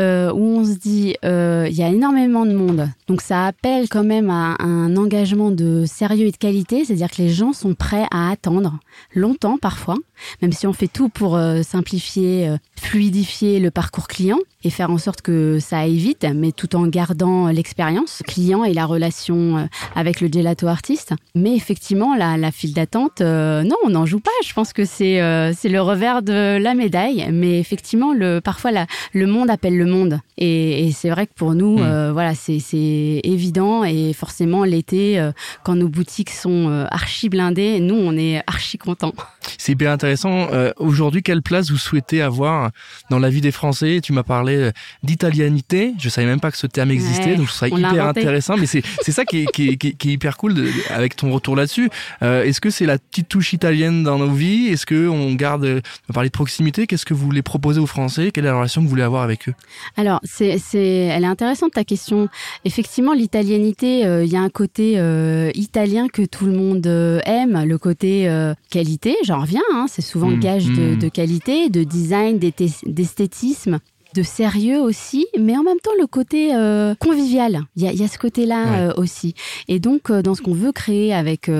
euh, 0.00 0.32
où 0.32 0.58
on 0.58 0.64
se 0.64 0.78
dit 0.78 1.16
euh, 1.24 1.66
il 1.70 1.76
y 1.76 1.82
a 1.82 1.88
énormément 1.88 2.46
de 2.46 2.52
monde, 2.52 2.88
donc 3.06 3.20
ça 3.20 3.46
appelle 3.46 3.88
quand 3.88 4.04
même 4.04 4.30
à 4.30 4.56
un 4.60 4.96
engagement 4.96 5.50
de 5.50 5.84
sérieux 5.86 6.26
et 6.26 6.32
de 6.32 6.36
qualité, 6.36 6.84
c'est-à-dire 6.84 7.10
que 7.10 7.22
les 7.22 7.30
gens 7.30 7.52
sont 7.52 7.74
prêts 7.74 8.06
à 8.10 8.30
attendre 8.30 8.78
longtemps 9.14 9.58
parfois, 9.58 9.96
même 10.42 10.52
si 10.52 10.66
on 10.66 10.72
fait 10.72 10.88
tout 10.88 11.08
pour 11.08 11.36
euh, 11.36 11.62
simplifier, 11.62 12.48
euh, 12.48 12.56
fluidifier 12.76 13.60
le 13.60 13.70
parcours 13.70 14.08
client 14.08 14.38
et 14.62 14.70
faire 14.70 14.90
en 14.90 14.98
sorte 14.98 15.22
que 15.22 15.58
ça 15.58 15.78
aille 15.78 15.96
vite, 15.96 16.26
mais 16.34 16.52
tout 16.52 16.76
en 16.76 16.86
gardant 16.86 17.48
l'expérience 17.48 18.22
client 18.26 18.64
et 18.64 18.74
la 18.74 18.84
relation 18.86 19.58
euh, 19.58 19.64
avec 19.94 20.20
le 20.20 20.28
gelato 20.28 20.66
artiste. 20.66 21.14
Mais 21.34 21.54
effectivement, 21.56 22.14
la, 22.14 22.36
la 22.36 22.50
file 22.50 22.74
d'attente, 22.74 23.20
non, 23.20 23.76
on 23.84 23.94
n'en 24.00 24.06
joue 24.06 24.20
pas. 24.20 24.30
Je 24.44 24.52
pense 24.52 24.72
que 24.72 24.84
c'est 24.84 25.20
c'est 25.56 25.68
le 25.68 25.80
revers 25.80 26.22
de 26.22 26.58
la 26.58 26.74
médaille. 26.74 27.28
Mais 27.32 27.58
effectivement, 27.58 28.12
le, 28.12 28.40
parfois, 28.40 28.70
la, 28.70 28.86
le 29.12 29.26
monde 29.26 29.50
appelle 29.50 29.76
le 29.76 29.86
monde. 29.86 30.20
Et, 30.38 30.86
et 30.86 30.92
c'est 30.92 31.10
vrai 31.10 31.26
que 31.26 31.34
pour 31.34 31.54
nous, 31.54 31.78
hmm. 31.78 32.10
voilà, 32.12 32.34
c'est 32.34 33.20
évident. 33.24 33.84
Et 33.84 34.12
forcément, 34.12 34.64
l'été, 34.64 35.30
quand 35.64 35.74
nos 35.74 35.88
boutiques 35.88 36.30
sont 36.30 36.86
archi 36.90 37.28
blindées, 37.28 37.80
nous, 37.80 37.96
on 37.96 38.16
est 38.16 38.42
archi 38.46 38.78
contents. 38.78 39.14
C'est 39.58 39.72
hyper 39.72 39.92
intéressant. 39.92 40.48
Euh, 40.52 40.72
aujourd'hui, 40.76 41.22
quelle 41.22 41.42
place 41.42 41.70
vous 41.70 41.78
souhaitez 41.78 42.22
avoir 42.22 42.70
dans 43.10 43.18
la 43.18 43.30
vie 43.30 43.40
des 43.40 43.50
Français? 43.50 44.00
Tu 44.02 44.12
m'as 44.12 44.22
parlé 44.22 44.56
euh, 44.56 44.72
d'italianité. 45.02 45.94
Je 45.98 46.08
savais 46.08 46.26
même 46.26 46.40
pas 46.40 46.50
que 46.50 46.56
ce 46.56 46.66
terme 46.66 46.90
existait, 46.90 47.36
donc 47.36 47.46
trouve 47.46 47.50
ça 47.50 47.68
hyper 47.68 48.06
intéressant. 48.06 48.56
Mais 48.56 48.66
c'est 48.66 48.82
ça 49.12 49.24
qui 49.24 49.42
est, 49.42 49.46
qui, 49.52 49.68
est, 49.70 49.76
qui 49.76 50.08
est, 50.08 50.12
hyper 50.12 50.36
cool 50.36 50.54
de, 50.54 50.68
avec 50.90 51.16
ton 51.16 51.30
retour 51.32 51.56
là-dessus. 51.56 51.90
Euh, 52.22 52.44
Est-ce 52.44 52.60
que 52.60 52.70
c'est 52.70 52.86
la 52.86 52.98
petite 52.98 53.28
touche 53.28 53.52
italienne 53.52 53.89
dans 53.92 54.18
nos 54.18 54.30
vies 54.30 54.68
Est-ce 54.68 54.86
que 54.86 55.08
on 55.08 55.34
garde 55.34 55.64
On 55.64 56.08
va 56.08 56.14
parler 56.14 56.28
de 56.28 56.34
proximité. 56.34 56.86
Qu'est-ce 56.86 57.06
que 57.06 57.14
vous 57.14 57.24
voulez 57.24 57.42
proposer 57.42 57.80
aux 57.80 57.86
Français 57.86 58.30
Quelle 58.32 58.44
est 58.44 58.48
la 58.48 58.56
relation 58.56 58.80
que 58.80 58.86
vous 58.86 58.90
voulez 58.90 59.02
avoir 59.02 59.22
avec 59.22 59.48
eux? 59.48 59.54
Alors, 59.96 60.20
c'est 60.24 60.58
c'est 60.58 60.78
elle 60.78 61.24
est 61.24 61.26
intéressante 61.26 61.72
ta 61.72 61.84
question. 61.84 62.28
Effectivement, 62.64 63.12
l'italianité, 63.12 64.06
euh, 64.06 64.24
il 64.24 64.30
y 64.30 64.36
a 64.36 64.40
un 64.40 64.50
côté 64.50 64.94
euh, 64.96 65.50
italien 65.54 66.08
que 66.08 66.22
tout 66.22 66.46
le 66.46 66.52
monde 66.52 66.86
aime, 66.86 67.64
le 67.64 67.78
côté 67.78 68.30
qualité. 68.70 69.16
J'en 69.24 69.40
reviens. 69.40 69.60
Hein, 69.72 69.86
c'est 69.88 70.02
souvent 70.02 70.30
mmh, 70.30 70.40
gage 70.40 70.66
de, 70.66 70.94
mmh. 70.94 70.98
de, 70.98 71.08
qualité, 71.08 71.68
de 71.68 71.84
design, 71.84 72.38
d'esthétisme. 72.38 73.78
De 74.14 74.22
sérieux 74.22 74.80
aussi, 74.80 75.26
mais 75.38 75.56
en 75.56 75.62
même 75.62 75.78
temps 75.82 75.90
le 75.98 76.06
côté 76.06 76.54
euh, 76.54 76.94
convivial. 76.96 77.60
Il 77.76 77.82
y 77.82 77.88
a, 77.88 77.92
y 77.92 78.02
a, 78.02 78.08
ce 78.08 78.18
côté-là 78.18 78.66
euh, 78.66 78.92
aussi. 78.96 79.34
Et 79.68 79.78
donc 79.78 80.10
euh, 80.10 80.22
dans 80.22 80.34
ce 80.34 80.42
qu'on 80.42 80.54
veut 80.54 80.72
créer 80.72 81.14
avec 81.14 81.50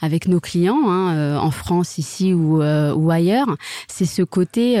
avec 0.00 0.28
nos 0.28 0.40
clients 0.40 0.88
hein, 0.88 1.36
en 1.38 1.50
France 1.50 1.98
ici 1.98 2.32
ou 2.34 2.62
ou 2.62 3.10
ailleurs, 3.10 3.56
c'est 3.86 4.04
ce 4.04 4.22
côté 4.22 4.78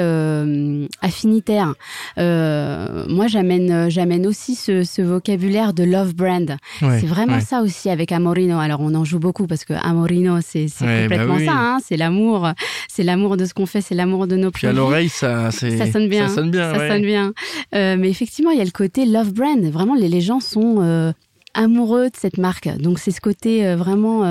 affinitaire. 1.02 1.74
moi 2.16 3.26
j'amène 3.26 3.90
j'amène 3.90 4.26
aussi 4.26 4.54
ce, 4.54 4.84
ce, 4.84 5.02
vocabulaire 5.02 5.72
de 5.72 5.84
love 5.84 6.14
brand. 6.14 6.56
c'est 6.80 7.06
vraiment 7.06 7.40
ça 7.40 7.62
aussi 7.62 7.90
avec 7.90 8.12
Amorino. 8.12 8.58
Alors 8.58 8.80
on 8.80 8.94
en 8.94 9.04
joue 9.04 9.18
beaucoup 9.18 9.46
parce 9.46 9.64
que 9.64 9.74
Amorino 9.74 10.38
c'est 10.40 10.66
bah 10.80 11.02
complètement 11.02 11.38
ça. 11.38 11.52
Hein, 11.54 11.78
c'est 11.84 11.96
l'amour, 11.96 12.50
c'est 12.88 13.02
l'amour 13.02 13.36
de 13.36 13.44
ce 13.44 13.54
qu'on 13.54 13.66
fait, 13.66 13.80
c'est 13.80 13.94
l'amour 13.94 14.26
de 14.26 14.36
nos 14.36 14.50
Puis 14.50 14.66
à 14.66 14.72
l'oreille 14.72 15.08
ça 15.08 15.50
ça 15.50 15.92
sonne 15.92 16.08
bien. 16.08 16.28
Ça 16.28 16.36
sonne 16.36 16.50
bien. 16.50 16.74
Ça 16.74 16.88
sonne 16.88 17.02
bien. 17.02 17.07
Euh, 17.16 17.96
mais 17.98 18.10
effectivement, 18.10 18.50
il 18.50 18.58
y 18.58 18.60
a 18.60 18.64
le 18.64 18.70
côté 18.70 19.06
love 19.06 19.32
brand. 19.32 19.60
Vraiment, 19.64 19.94
les, 19.94 20.08
les 20.08 20.20
gens 20.20 20.40
sont 20.40 20.76
euh, 20.80 21.12
amoureux 21.54 22.10
de 22.10 22.16
cette 22.16 22.38
marque. 22.38 22.68
Donc 22.78 22.98
c'est 22.98 23.10
ce 23.10 23.20
côté 23.20 23.66
euh, 23.66 23.76
vraiment 23.76 24.22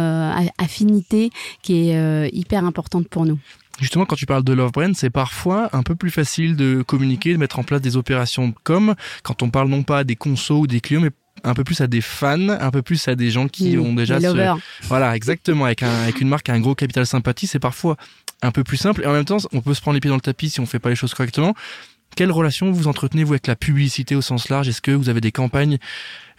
affinité 0.58 1.32
qui 1.62 1.90
est 1.90 2.30
hyper 2.34 2.66
importante 2.66 3.08
pour 3.08 3.26
nous. 3.26 3.40
Justement, 3.80 4.06
quand 4.06 4.16
tu 4.16 4.26
parles 4.26 4.44
de 4.44 4.54
love 4.54 4.72
brand, 4.72 4.96
c'est 4.96 5.12
parfois 5.12 5.70
un 5.72 5.84
peu 5.84 5.96
plus 5.96 6.10
facile 6.10 6.56
de 6.56 6.82
communiquer, 6.82 7.34
de 7.34 7.38
mettre 7.38 7.60
en 7.60 7.64
place 7.64 7.82
des 7.82 7.96
opérations 7.96 8.54
comme 8.64 8.96
quand 9.22 9.44
on 9.44 9.50
parle 9.50 9.70
non 9.70 9.84
pas 9.84 10.04
des 10.04 10.16
consos 10.16 10.62
ou 10.62 10.68
des 10.68 10.82
clients, 10.82 11.02
mais 11.02 11.12
un 11.44 11.54
peu 11.54 11.64
plus 11.64 11.82
à 11.82 11.88
des 11.88 12.02
fans, 12.02 12.50
un 12.50 12.72
peu 12.72 12.82
plus 12.82 13.08
à 13.08 13.16
des 13.16 13.30
gens 13.30 13.48
qui 13.48 13.78
ont 13.78 13.94
déjà 13.94 14.20
ce... 14.20 14.60
voilà 14.84 15.16
exactement 15.16 15.66
avec 15.66 15.84
un, 15.84 15.94
avec 16.04 16.22
une 16.22 16.28
marque 16.28 16.46
qui 16.46 16.52
a 16.52 16.56
un 16.56 16.60
gros 16.60 16.76
capital 16.76 17.06
sympathie, 17.06 17.48
c'est 17.48 17.60
parfois 17.60 17.98
un 18.42 18.52
peu 18.52 18.64
plus 18.64 18.78
simple 18.78 19.04
et 19.04 19.06
en 19.06 19.14
même 19.14 19.26
temps 19.26 19.38
on 19.52 19.62
peut 19.62 19.74
se 19.74 19.82
prendre 19.82 19.96
les 19.96 20.00
pieds 20.00 20.10
dans 20.10 20.16
le 20.16 20.22
tapis 20.22 20.50
si 20.50 20.60
on 20.60 20.66
fait 20.66 20.80
pas 20.80 20.90
les 20.90 20.96
choses 20.96 21.14
correctement. 21.14 21.54
Quelle 22.18 22.32
relation 22.32 22.72
vous 22.72 22.88
entretenez-vous 22.88 23.34
avec 23.34 23.46
la 23.46 23.56
publicité 23.56 24.16
au 24.16 24.22
sens 24.22 24.50
large? 24.50 24.68
Est-ce 24.68 24.82
que 24.82 24.90
vous 24.90 25.08
avez 25.08 25.22
des 25.22 25.32
campagnes 25.32 25.78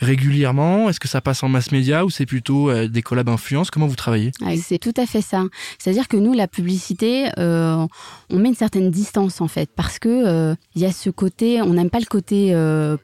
régulièrement? 0.00 0.90
Est-ce 0.90 0.98
que 0.98 1.06
ça 1.06 1.20
passe 1.20 1.44
en 1.44 1.48
mass 1.48 1.70
média 1.70 2.04
ou 2.04 2.10
c'est 2.10 2.26
plutôt 2.26 2.68
euh, 2.68 2.88
des 2.88 3.00
collabs 3.00 3.28
influence? 3.28 3.70
Comment 3.70 3.86
vous 3.86 3.94
travaillez? 3.94 4.32
Ah, 4.44 4.56
C'est 4.60 4.78
tout 4.78 4.94
à 4.96 5.06
fait 5.06 5.20
ça. 5.20 5.44
C'est-à-dire 5.78 6.08
que 6.08 6.16
nous, 6.16 6.32
la 6.32 6.48
publicité, 6.48 7.28
euh, 7.38 7.86
on 8.28 8.38
met 8.40 8.48
une 8.48 8.56
certaine 8.56 8.90
distance 8.90 9.40
en 9.40 9.46
fait 9.46 9.70
parce 9.72 10.00
que 10.00 10.08
euh, 10.08 10.56
il 10.74 10.82
y 10.82 10.84
a 10.84 10.90
ce 10.90 11.10
côté, 11.10 11.62
on 11.62 11.74
n'aime 11.74 11.90
pas 11.90 12.00
le 12.00 12.06
côté 12.06 12.52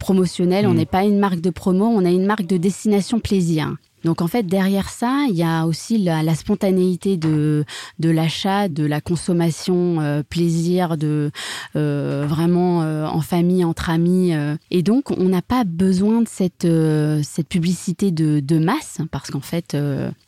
promotionnel, 0.01 0.67
on 0.67 0.73
hmm. 0.73 0.77
n'est 0.77 0.85
pas 0.85 1.05
une 1.05 1.21
marque 1.21 1.41
de 1.41 1.51
promo, 1.51 1.87
on 1.87 2.05
a 2.05 2.11
une 2.11 2.27
marque 2.27 2.47
de 2.47 2.57
destination 2.57 3.21
plaisir. 3.21 3.73
Donc 4.05 4.21
en 4.21 4.27
fait, 4.27 4.47
derrière 4.47 4.91
ça, 4.91 5.25
il 5.29 5.35
y 5.35 5.43
a 5.43 5.67
aussi 5.67 5.99
la, 5.99 6.35
spontanéité 6.35 7.17
de, 7.17 7.65
de 7.99 8.11
l'achat, 8.11 8.69
de 8.69 8.85
la 8.85 9.01
consommation, 9.01 10.01
euh, 10.01 10.23
plaisir, 10.23 10.97
de 10.97 11.31
euh, 11.77 12.27
vraiment 12.29 12.83
euh, 12.83 13.07
en 13.07 13.21
famille, 13.21 13.65
entre 13.65 13.91
amis. 13.91 14.33
et 14.71 14.83
donc, 14.83 15.11
on 15.11 15.25
n'a 15.25 15.43
pas 15.43 15.65
besoin 15.65 16.23
de 16.23 16.29
cette, 16.29 16.67
cette 17.23 17.49
publicité 17.49 18.11
de, 18.11 18.41
de 18.41 18.59
masse, 18.59 18.99
parce 19.11 19.31
qu'en 19.31 19.41
fait, 19.41 19.77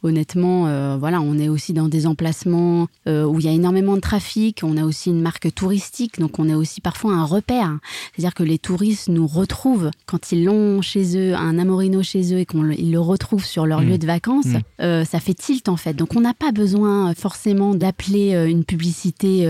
honnêtement, 0.03 0.97
voilà, 0.99 1.21
on 1.21 1.39
est 1.39 1.49
aussi 1.49 1.73
dans 1.73 1.89
des 1.89 2.07
emplacements 2.07 2.87
où 3.07 3.41
il 3.41 3.45
y 3.45 3.49
a 3.49 3.53
énormément 3.53 3.97
de 3.97 4.01
trafic. 4.01 4.61
On 4.63 4.77
a 4.77 4.85
aussi 4.85 5.11
une 5.11 5.21
marque 5.21 5.53
touristique, 5.55 6.19
donc 6.19 6.39
on 6.39 6.49
est 6.49 6.55
aussi 6.55 6.81
parfois 6.81 7.15
un 7.15 7.25
repère. 7.25 7.79
C'est-à-dire 8.13 8.35
que 8.35 8.43
les 8.43 8.59
touristes 8.59 9.09
nous 9.09 9.27
retrouvent 9.27 9.91
quand 10.07 10.33
ils 10.33 10.45
l'ont 10.45 10.81
chez 10.83 11.17
eux, 11.19 11.35
un 11.35 11.59
Amorino 11.59 12.03
chez 12.03 12.35
eux, 12.35 12.39
et 12.39 12.47
qu'ils 12.47 12.91
le 12.91 13.01
retrouvent 13.01 13.45
sur 13.45 13.66
leur 13.67 13.81
lieu 13.81 13.95
mm. 13.95 13.99
de 13.99 14.07
vacances, 14.07 14.47
mm. 14.47 14.61
euh, 14.81 15.05
ça 15.05 15.21
fait 15.21 15.35
tilt 15.35 15.69
en 15.69 15.77
fait. 15.77 15.95
Donc 15.95 16.17
on 16.17 16.21
n'a 16.21 16.35
pas 16.35 16.53
besoin 16.53 17.11
euh, 17.11 17.15
forcément 17.15 17.75
d'appeler 17.75 18.35
euh, 18.35 18.49
une 18.49 18.65
publicité 18.65 19.47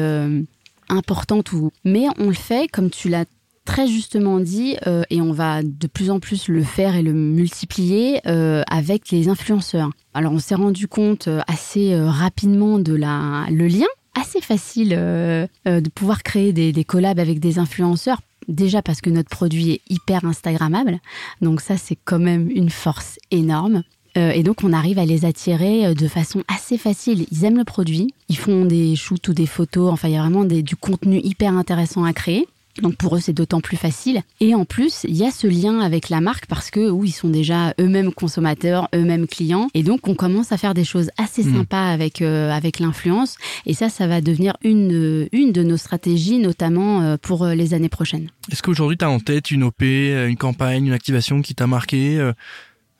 importante 0.88 1.52
ou, 1.52 1.72
mais 1.84 2.06
on 2.18 2.28
le 2.28 2.34
fait 2.34 2.68
comme 2.70 2.90
tu 2.90 3.08
l'as 3.08 3.24
très 3.64 3.88
justement 3.88 4.38
dit, 4.38 4.76
et 5.10 5.20
on 5.20 5.32
va 5.32 5.64
de 5.64 5.86
plus 5.88 6.10
en 6.10 6.20
plus 6.20 6.46
le 6.46 6.62
faire 6.62 6.94
et 6.94 7.02
le 7.02 7.12
multiplier 7.12 8.20
avec 8.24 9.10
les 9.10 9.28
influenceurs. 9.28 9.90
Alors 10.14 10.32
on 10.32 10.38
s'est 10.38 10.54
rendu 10.54 10.86
compte 10.86 11.28
assez 11.48 11.98
rapidement 11.98 12.78
de 12.78 12.94
la, 12.94 13.46
le 13.50 13.66
lien 13.66 13.86
assez 14.14 14.40
facile 14.40 14.90
de 14.90 15.88
pouvoir 15.94 16.22
créer 16.22 16.52
des, 16.52 16.72
des 16.72 16.84
collabs 16.84 17.18
avec 17.18 17.40
des 17.40 17.58
influenceurs 17.58 18.20
Déjà 18.48 18.80
parce 18.80 19.00
que 19.00 19.10
notre 19.10 19.28
produit 19.28 19.72
est 19.72 19.80
hyper 19.88 20.24
Instagrammable, 20.24 21.00
donc 21.40 21.60
ça 21.60 21.76
c'est 21.76 21.98
quand 22.04 22.20
même 22.20 22.48
une 22.48 22.70
force 22.70 23.18
énorme. 23.32 23.82
Euh, 24.16 24.30
et 24.30 24.42
donc, 24.42 24.64
on 24.64 24.72
arrive 24.72 24.98
à 24.98 25.04
les 25.04 25.24
attirer 25.24 25.86
euh, 25.86 25.94
de 25.94 26.08
façon 26.08 26.42
assez 26.48 26.78
facile. 26.78 27.26
Ils 27.30 27.44
aiment 27.44 27.58
le 27.58 27.64
produit, 27.64 28.14
ils 28.28 28.38
font 28.38 28.64
des 28.64 28.96
shoots 28.96 29.28
ou 29.28 29.34
des 29.34 29.46
photos. 29.46 29.92
Enfin, 29.92 30.08
il 30.08 30.14
y 30.14 30.16
a 30.16 30.20
vraiment 30.20 30.44
du 30.44 30.76
contenu 30.76 31.20
hyper 31.22 31.52
intéressant 31.56 32.04
à 32.04 32.12
créer. 32.12 32.46
Donc 32.82 32.96
pour 32.96 33.16
eux, 33.16 33.20
c'est 33.20 33.32
d'autant 33.32 33.62
plus 33.62 33.78
facile. 33.78 34.20
Et 34.40 34.54
en 34.54 34.66
plus, 34.66 35.06
il 35.08 35.16
y 35.16 35.24
a 35.24 35.30
ce 35.30 35.46
lien 35.46 35.80
avec 35.80 36.10
la 36.10 36.20
marque 36.20 36.44
parce 36.44 36.70
que 36.70 36.90
où 36.90 37.04
ils 37.04 37.12
sont 37.12 37.30
déjà 37.30 37.72
eux-mêmes 37.80 38.12
consommateurs, 38.12 38.90
eux-mêmes 38.94 39.26
clients. 39.26 39.68
Et 39.72 39.82
donc 39.82 40.06
on 40.08 40.14
commence 40.14 40.52
à 40.52 40.58
faire 40.58 40.74
des 40.74 40.84
choses 40.84 41.08
assez 41.16 41.42
hmm. 41.42 41.54
sympas 41.54 41.88
avec 41.88 42.20
euh, 42.20 42.50
avec 42.50 42.78
l'influence. 42.78 43.38
Et 43.64 43.72
ça, 43.72 43.88
ça 43.88 44.06
va 44.06 44.20
devenir 44.20 44.58
une 44.62 45.26
une 45.32 45.52
de 45.52 45.62
nos 45.62 45.78
stratégies, 45.78 46.38
notamment 46.38 47.16
pour 47.16 47.46
les 47.46 47.72
années 47.72 47.88
prochaines. 47.88 48.28
Est-ce 48.52 48.62
qu'aujourd'hui, 48.62 48.98
tu 48.98 49.06
as 49.06 49.10
en 49.10 49.20
tête 49.20 49.50
une 49.50 49.62
OP, 49.62 49.80
une 49.80 50.36
campagne, 50.36 50.86
une 50.86 50.92
activation 50.92 51.40
qui 51.40 51.54
t'a 51.54 51.66
marqué 51.66 52.18
euh, 52.18 52.34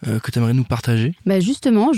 que 0.03 0.31
tu 0.31 0.39
aimerais 0.39 0.55
nous 0.55 0.65
partager? 0.65 1.15
Bah 1.25 1.41
Justement, 1.41 1.93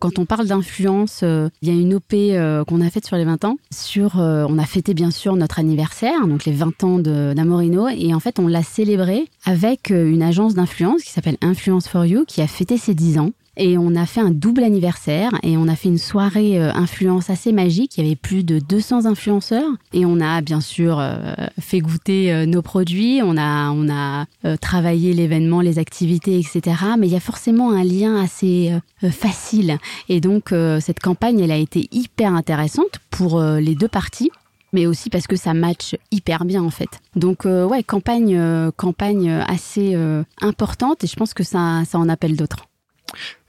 quand 0.00 0.18
on 0.18 0.26
parle 0.26 0.46
d'influence, 0.46 1.20
euh, 1.22 1.48
il 1.62 1.68
y 1.68 1.70
a 1.70 1.80
une 1.80 1.94
OP 1.94 2.12
euh, 2.12 2.64
qu'on 2.64 2.80
a 2.80 2.90
faite 2.90 3.06
sur 3.06 3.16
les 3.16 3.24
20 3.24 3.44
ans. 3.44 3.56
Sur, 3.70 4.16
on 4.16 4.58
a 4.58 4.64
fêté 4.64 4.94
bien 4.94 5.10
sûr 5.10 5.34
notre 5.36 5.58
anniversaire, 5.58 6.26
donc 6.26 6.44
les 6.44 6.52
20 6.52 6.84
ans 6.84 6.98
d'Amorino, 6.98 7.88
et 7.88 8.14
en 8.14 8.20
fait 8.20 8.38
on 8.38 8.48
l'a 8.48 8.62
célébré 8.62 9.24
avec 9.44 9.90
une 9.90 10.22
agence 10.22 10.54
d'influence 10.54 11.02
qui 11.02 11.10
s'appelle 11.10 11.36
Influence 11.42 11.88
for 11.88 12.04
You, 12.04 12.24
qui 12.26 12.42
a 12.42 12.46
fêté 12.46 12.76
ses 12.76 12.94
10 12.94 13.18
ans. 13.18 13.30
Et 13.56 13.78
on 13.78 13.94
a 13.94 14.04
fait 14.04 14.20
un 14.20 14.30
double 14.30 14.64
anniversaire 14.64 15.30
et 15.42 15.56
on 15.56 15.66
a 15.66 15.76
fait 15.76 15.88
une 15.88 15.98
soirée 15.98 16.60
euh, 16.60 16.72
influence 16.74 17.30
assez 17.30 17.52
magique. 17.52 17.96
Il 17.96 18.04
y 18.04 18.06
avait 18.06 18.16
plus 18.16 18.44
de 18.44 18.58
200 18.58 19.06
influenceurs 19.06 19.70
et 19.94 20.04
on 20.04 20.20
a 20.20 20.42
bien 20.42 20.60
sûr 20.60 20.98
euh, 21.00 21.16
fait 21.58 21.80
goûter 21.80 22.32
euh, 22.32 22.44
nos 22.44 22.60
produits. 22.60 23.20
On 23.22 23.38
a, 23.38 23.70
on 23.70 23.88
a 23.88 24.26
travaillé 24.60 25.14
l'événement, 25.14 25.60
les 25.60 25.78
activités, 25.78 26.38
etc. 26.38 26.76
Mais 26.98 27.06
il 27.06 27.12
y 27.12 27.16
a 27.16 27.20
forcément 27.20 27.70
un 27.70 27.84
lien 27.84 28.20
assez 28.20 28.72
facile. 29.10 29.78
Et 30.08 30.20
donc 30.20 30.52
cette 30.80 31.00
campagne, 31.00 31.40
elle 31.40 31.50
a 31.50 31.56
été 31.56 31.88
hyper 31.92 32.32
intéressante 32.34 33.00
pour 33.10 33.40
les 33.40 33.74
deux 33.74 33.88
parties 33.88 34.30
mais 34.72 34.86
aussi 34.86 35.10
parce 35.10 35.26
que 35.26 35.36
ça 35.36 35.54
match 35.54 35.96
hyper 36.10 36.44
bien 36.44 36.62
en 36.62 36.70
fait. 36.70 37.00
Donc 37.14 37.44
ouais, 37.44 37.82
campagne, 37.82 38.38
campagne 38.76 39.30
assez 39.48 39.96
importante 40.40 41.04
et 41.04 41.06
je 41.06 41.16
pense 41.16 41.34
que 41.34 41.44
ça, 41.44 41.82
ça 41.86 41.98
en 41.98 42.08
appelle 42.08 42.36
d'autres. 42.36 42.66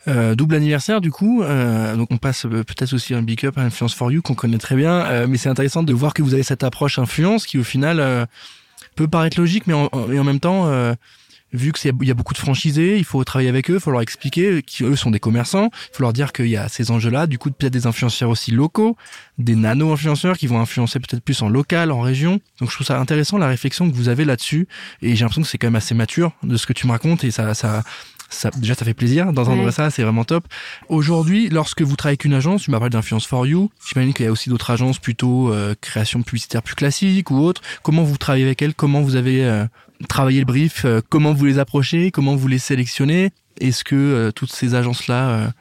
Euh, 0.07 0.35
double 0.35 0.55
anniversaire 0.55 1.01
du 1.01 1.11
coup, 1.11 1.43
euh, 1.43 1.97
donc 1.97 2.07
on 2.11 2.17
passe 2.17 2.45
euh, 2.45 2.63
peut-être 2.63 2.93
aussi 2.93 3.13
un 3.13 3.21
big 3.21 3.45
up 3.45 3.57
à 3.57 3.63
Influence 3.63 3.93
for 3.93 4.09
You 4.09 4.21
qu'on 4.21 4.35
connaît 4.35 4.57
très 4.57 4.77
bien, 4.77 5.27
mais 5.27 5.37
c'est 5.37 5.49
intéressant 5.49 5.83
de 5.83 5.93
voir 5.93 6.13
que 6.13 6.21
vous 6.21 6.33
avez 6.33 6.43
cette 6.43 6.63
approche 6.63 6.97
influence 6.97 7.45
qui 7.45 7.57
au 7.57 7.63
final 7.63 8.27
peut 8.95 9.07
paraître 9.07 9.39
logique, 9.39 9.67
mais 9.67 9.73
en, 9.73 9.89
en 9.91 10.23
même 10.23 10.39
temps, 10.39 10.71
vu 11.53 11.71
qu'il 11.71 11.91
y, 11.91 12.05
y, 12.05 12.11
a 12.11 12.13
beaucoup 12.13 12.33
de 12.33 12.37
franchisés, 12.37 12.97
il 12.97 13.03
faut 13.03 13.23
travailler 13.23 13.49
avec 13.49 13.69
eux, 13.69 13.75
il 13.75 13.79
faut 13.79 13.91
leur 13.91 14.01
expliquer 14.01 14.61
qu'eux 14.63 14.95
sont 14.95 15.11
des 15.11 15.19
commerçants, 15.19 15.69
il 15.91 15.97
faut 15.97 16.03
leur 16.03 16.13
dire 16.13 16.31
qu'il 16.31 16.47
y 16.47 16.57
a 16.57 16.69
ces 16.69 16.91
enjeux-là, 16.91 17.27
du 17.27 17.37
coup 17.37 17.51
peut-être 17.51 17.73
des 17.73 17.85
influenceurs 17.85 18.29
aussi 18.29 18.51
locaux, 18.51 18.95
des 19.37 19.55
nano-influenceurs 19.55 20.37
qui 20.37 20.47
vont 20.47 20.59
influencer 20.59 20.99
peut-être 20.99 21.23
plus 21.23 21.41
en 21.41 21.49
local, 21.49 21.91
en 21.91 22.01
région. 22.01 22.39
Donc 22.59 22.69
je 22.69 22.75
trouve 22.75 22.87
ça 22.87 22.99
intéressant 22.99 23.37
la 23.37 23.47
réflexion 23.47 23.89
que 23.89 23.95
vous 23.95 24.09
avez 24.09 24.23
là-dessus, 24.23 24.67
et 25.01 25.15
j'ai 25.15 25.23
l'impression 25.23 25.41
que 25.41 25.47
c'est 25.47 25.57
quand 25.57 25.67
même 25.67 25.75
assez 25.75 25.95
mature 25.95 26.31
de 26.43 26.55
ce 26.55 26.65
que 26.65 26.73
tu 26.73 26.87
me 26.87 26.91
racontes, 26.91 27.23
et 27.23 27.31
ça, 27.31 27.53
ça, 27.53 27.83
ça, 28.29 28.49
déjà, 28.57 28.75
ça 28.75 28.85
fait 28.85 28.93
plaisir 28.93 29.31
d'entendre 29.31 29.69
ça, 29.71 29.89
c'est 29.89 30.03
vraiment 30.03 30.23
top. 30.23 30.45
Aujourd'hui, 30.89 31.49
lorsque 31.49 31.81
vous 31.81 31.95
travaillez 31.95 32.13
avec 32.13 32.25
une 32.25 32.33
agence, 32.33 32.63
tu 32.63 32.71
m'as 32.71 32.77
parlé 32.77 32.91
d'Influence 32.91 33.25
for 33.25 33.45
You, 33.45 33.69
j'imagine 33.87 34.13
qu'il 34.13 34.25
y 34.25 34.27
a 34.27 34.31
aussi 34.31 34.49
d'autres 34.49 34.69
agences 34.71 34.99
plutôt 34.99 35.53
euh, 35.53 35.75
création 35.79 36.21
publicitaire 36.23 36.61
plus 36.61 36.75
classique 36.75 37.31
ou 37.31 37.37
autre. 37.37 37.61
Comment 37.83 38.03
vous 38.03 38.17
travaillez 38.17 38.45
avec 38.45 38.61
elles? 38.61 38.73
Comment 38.73 39.01
vous 39.01 39.15
avez 39.15 39.45
euh, 39.45 39.65
travaillé 40.09 40.39
le 40.39 40.45
brief? 40.45 40.83
Euh, 40.85 41.01
Comment 41.09 41.33
vous 41.33 41.45
les 41.45 41.59
approchez? 41.59 42.11
Comment 42.11 42.35
vous 42.35 42.47
les 42.47 42.59
sélectionnez? 42.59 43.31
Est-ce 43.59 43.83
que 43.83 44.31
toutes 44.35 44.51
ces 44.51 44.75
agences-là 44.75 45.51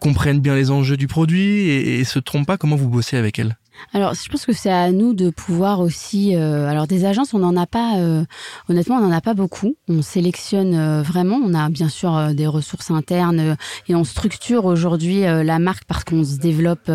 comprennent 0.00 0.40
bien 0.40 0.56
les 0.56 0.72
enjeux 0.72 0.96
du 0.96 1.06
produit 1.06 1.68
et, 1.68 2.00
et 2.00 2.04
se 2.04 2.18
trompent 2.18 2.46
pas? 2.46 2.56
Comment 2.56 2.74
vous 2.74 2.88
bossez 2.88 3.16
avec 3.16 3.38
elles? 3.38 3.56
Alors, 3.92 4.14
je 4.14 4.28
pense 4.28 4.46
que 4.46 4.52
c'est 4.52 4.70
à 4.70 4.90
nous 4.92 5.14
de 5.14 5.30
pouvoir 5.30 5.80
aussi. 5.80 6.36
Euh, 6.36 6.68
alors, 6.68 6.86
des 6.86 7.04
agences, 7.04 7.34
on 7.34 7.38
n'en 7.38 7.56
a 7.56 7.66
pas. 7.66 7.98
Euh, 7.98 8.24
honnêtement, 8.68 8.96
on 8.96 9.00
n'en 9.00 9.12
a 9.12 9.20
pas 9.20 9.34
beaucoup. 9.34 9.76
On 9.88 10.02
sélectionne 10.02 10.74
euh, 10.74 11.02
vraiment. 11.02 11.36
On 11.36 11.54
a 11.54 11.68
bien 11.68 11.88
sûr 11.88 12.34
des 12.34 12.46
ressources 12.46 12.90
internes 12.90 13.56
et 13.88 13.94
on 13.94 14.04
structure 14.04 14.64
aujourd'hui 14.64 15.22
la 15.22 15.58
marque 15.58 15.84
parce 15.84 16.04
qu'on 16.04 16.24
se 16.24 16.36
développe 16.36 16.90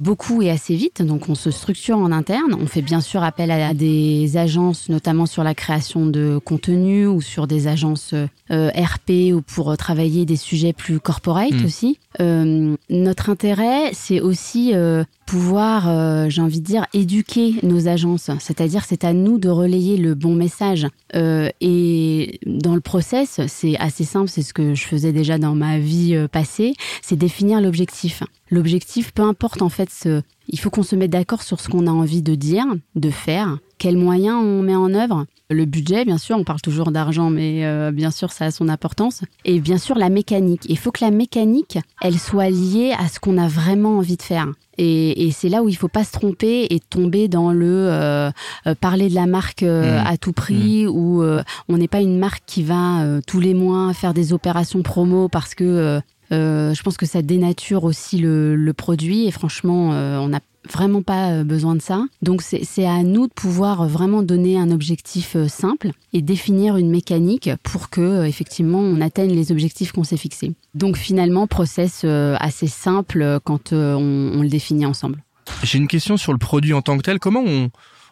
beaucoup 0.00 0.42
et 0.42 0.50
assez 0.50 0.74
vite. 0.74 1.02
Donc 1.02 1.28
on 1.28 1.34
se 1.34 1.50
structure 1.50 1.98
en 1.98 2.10
interne. 2.10 2.56
On 2.60 2.66
fait 2.66 2.82
bien 2.82 3.00
sûr 3.00 3.22
appel 3.22 3.50
à 3.50 3.74
des 3.74 4.36
agences, 4.36 4.88
notamment 4.88 5.26
sur 5.26 5.44
la 5.44 5.54
création 5.54 6.06
de 6.06 6.40
contenu 6.42 7.06
ou 7.06 7.20
sur 7.20 7.46
des 7.46 7.68
agences 7.68 8.14
euh, 8.50 8.70
RP 8.70 9.32
ou 9.32 9.42
pour 9.42 9.76
travailler 9.76 10.24
des 10.24 10.36
sujets 10.36 10.72
plus 10.72 10.98
corporate 10.98 11.52
Mm. 11.52 11.64
aussi. 11.64 11.98
Euh, 12.20 12.74
notre 12.88 13.30
intérêt, 13.30 13.90
c'est 13.92 14.20
aussi 14.20 14.72
euh, 14.74 15.04
pouvoir, 15.26 16.28
j'ai 16.28 16.42
envie 16.42 16.60
de 16.60 16.66
dire, 16.66 16.86
éduquer 16.92 17.54
nos 17.62 17.86
agences. 17.86 18.30
C'est-à-dire, 18.40 18.84
c'est 18.84 19.04
à 19.04 19.12
nous 19.12 19.38
de 19.38 19.48
relayer 19.48 19.96
le 19.96 20.14
bon 20.14 20.34
message. 20.34 20.88
Et 21.14 22.40
dans 22.46 22.74
le 22.74 22.80
process, 22.80 23.40
c'est 23.46 23.76
assez 23.78 24.02
simple, 24.02 24.28
c'est 24.28 24.42
ce 24.42 24.52
que 24.52 24.74
je 24.74 24.84
faisais 24.84 25.12
déjà 25.12 25.38
dans 25.38 25.54
ma 25.54 25.78
vie 25.78 26.16
passée, 26.32 26.74
c'est 27.00 27.14
définir 27.14 27.60
l'objectif. 27.60 28.24
L'objectif, 28.50 29.12
peu 29.12 29.22
importe 29.22 29.62
en 29.62 29.68
fait, 29.68 29.89
ce, 29.90 30.22
il 30.48 30.58
faut 30.58 30.70
qu'on 30.70 30.82
se 30.82 30.96
mette 30.96 31.10
d'accord 31.10 31.42
sur 31.42 31.60
ce 31.60 31.68
qu'on 31.68 31.86
a 31.86 31.90
envie 31.90 32.22
de 32.22 32.34
dire, 32.34 32.66
de 32.94 33.10
faire, 33.10 33.58
quels 33.78 33.96
moyens 33.96 34.36
on 34.42 34.62
met 34.62 34.74
en 34.74 34.94
œuvre. 34.94 35.26
Le 35.50 35.64
budget, 35.64 36.04
bien 36.04 36.18
sûr, 36.18 36.36
on 36.36 36.44
parle 36.44 36.60
toujours 36.60 36.92
d'argent, 36.92 37.28
mais 37.28 37.64
euh, 37.64 37.90
bien 37.90 38.10
sûr, 38.10 38.30
ça 38.30 38.46
a 38.46 38.50
son 38.50 38.68
importance. 38.68 39.22
Et 39.44 39.58
bien 39.60 39.78
sûr, 39.78 39.98
la 39.98 40.08
mécanique. 40.08 40.62
Il 40.68 40.78
faut 40.78 40.92
que 40.92 41.04
la 41.04 41.10
mécanique, 41.10 41.78
elle 42.00 42.18
soit 42.18 42.50
liée 42.50 42.94
à 42.98 43.08
ce 43.08 43.18
qu'on 43.18 43.36
a 43.36 43.48
vraiment 43.48 43.98
envie 43.98 44.16
de 44.16 44.22
faire. 44.22 44.46
Et, 44.78 45.26
et 45.26 45.30
c'est 45.32 45.48
là 45.48 45.62
où 45.62 45.68
il 45.68 45.76
faut 45.76 45.88
pas 45.88 46.04
se 46.04 46.12
tromper 46.12 46.66
et 46.70 46.80
tomber 46.80 47.28
dans 47.28 47.52
le 47.52 47.66
euh, 47.66 48.30
euh, 48.66 48.74
parler 48.80 49.08
de 49.08 49.14
la 49.14 49.26
marque 49.26 49.62
euh, 49.62 49.80
Mmh. 49.80 50.06
à 50.06 50.16
tout 50.16 50.32
prix 50.32 50.86
ou 50.86 51.22
euh, 51.22 51.42
on 51.68 51.78
n'est 51.78 51.88
pas 51.88 52.00
une 52.00 52.18
marque 52.18 52.42
qui 52.46 52.62
va 52.62 53.02
euh, 53.02 53.20
tous 53.26 53.40
les 53.40 53.54
mois 53.54 53.92
faire 53.94 54.14
des 54.14 54.32
opérations 54.32 54.82
promo 54.82 55.28
parce 55.28 55.54
que 55.54 56.00
euh, 56.32 56.74
je 56.74 56.82
pense 56.82 56.96
que 56.96 57.06
ça 57.06 57.22
dénature 57.22 57.84
aussi 57.84 58.18
le, 58.18 58.72
produit 58.76 59.26
et 59.26 59.30
franchement, 59.30 59.92
euh, 59.92 60.18
on 60.18 60.28
n'a 60.28 60.40
vraiment 60.72 61.02
pas 61.02 61.30
euh, 61.30 61.44
besoin 61.44 61.74
de 61.74 61.82
ça. 61.82 62.04
Donc 62.22 62.42
c'est 62.42 62.86
à 62.86 63.02
nous 63.02 63.26
de 63.26 63.32
pouvoir 63.32 63.88
vraiment 63.88 64.22
donner 64.22 64.58
un 64.58 64.70
objectif 64.70 65.36
simple 65.48 65.90
et 66.12 66.22
définir 66.22 66.76
une 66.76 66.90
mécanique 66.90 67.50
pour 67.62 67.90
que 67.90 68.24
effectivement 68.26 68.78
on 68.78 69.00
atteigne 69.00 69.34
les 69.34 69.50
objectifs 69.50 69.92
qu'on 69.92 70.04
s'est 70.04 70.16
fixés. 70.16 70.52
Donc 70.74 70.96
finalement, 70.96 71.46
process 71.46 72.04
assez 72.04 72.68
simple 72.68 73.40
quand 73.44 73.72
on, 73.72 74.32
on 74.36 74.42
le 74.42 74.48
définit 74.48 74.86
ensemble. 74.86 75.22
J'ai 75.64 75.78
une 75.78 75.88
question 75.88 76.16
sur 76.16 76.32
le 76.32 76.38
produit 76.38 76.72
en 76.72 76.82
tant 76.82 76.96
que 76.96 77.02
tel. 77.02 77.18
Comment 77.18 77.42
on, 77.44 77.70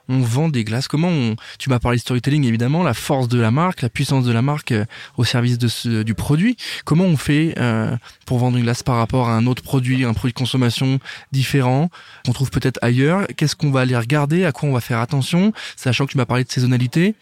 on 0.09 0.21
vend 0.21 0.49
des 0.49 0.65
glaces 0.65 0.89
Comment 0.89 1.09
on, 1.09 1.37
tu 1.59 1.71
m'as 1.71 1.79
parlé 1.79 1.97
de 1.97 2.01
storytelling 2.01 2.45
évidemment, 2.45 2.83
la 2.83 2.95
force 2.95 3.29
de 3.29 3.41
la 3.41 3.51
marque, 3.51 3.83
la 3.83 3.89
puissance 3.89 4.25
de 4.25 4.33
la 4.33 4.43
marque 4.43 4.73
euh, 4.73 4.85
au 5.17 5.25
service 5.25 5.59
de 5.59 5.69
ce, 5.69 6.03
du 6.03 6.15
produit. 6.15 6.57
Comment 6.85 7.05
on 7.05 7.17
fait 7.17 7.55
euh, 7.59 7.97
pour 8.27 8.39
vendre 8.39 8.57
une 8.57 8.65
glace 8.65 8.83
par 8.83 8.97
rapport 8.97 9.29
à 9.29 9.37
un 9.37 9.47
autre 9.47 9.63
produit, 9.63 10.05
un 10.05 10.15
produit 10.15 10.33
de 10.33 10.39
consommation 10.39 10.99
différent 11.33 11.91
qu'on 12.25 12.33
trouve 12.33 12.51
peut-être 12.51 12.79
ailleurs? 12.83 13.27
Qu'est-ce 13.37 13.57
qu'on 13.57 13.71
va 13.71 13.81
aller 13.81 13.97
regarder? 13.97 14.45
À 14.45 14.53
quoi 14.53 14.69
on 14.69 14.73
va 14.73 14.81
faire 14.81 15.01
attention? 15.01 15.53
Sachant 15.77 16.07
que 16.07 16.13
tu 16.13 16.19
m'as 16.19 16.27
parlé 16.27 16.45
de 16.45 16.51
saisonnalité. 16.51 17.15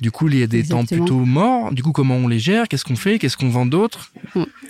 Du 0.00 0.10
coup, 0.10 0.28
il 0.28 0.38
y 0.38 0.42
a 0.42 0.46
des 0.46 0.64
temps 0.64 0.84
plutôt 0.84 1.18
morts. 1.18 1.72
Du 1.72 1.82
coup, 1.82 1.92
comment 1.92 2.16
on 2.16 2.26
les 2.26 2.38
gère? 2.38 2.68
Qu'est-ce 2.68 2.84
qu'on 2.84 2.96
fait? 2.96 3.18
Qu'est-ce 3.18 3.36
qu'on 3.36 3.50
vend 3.50 3.66
d'autre? 3.66 4.12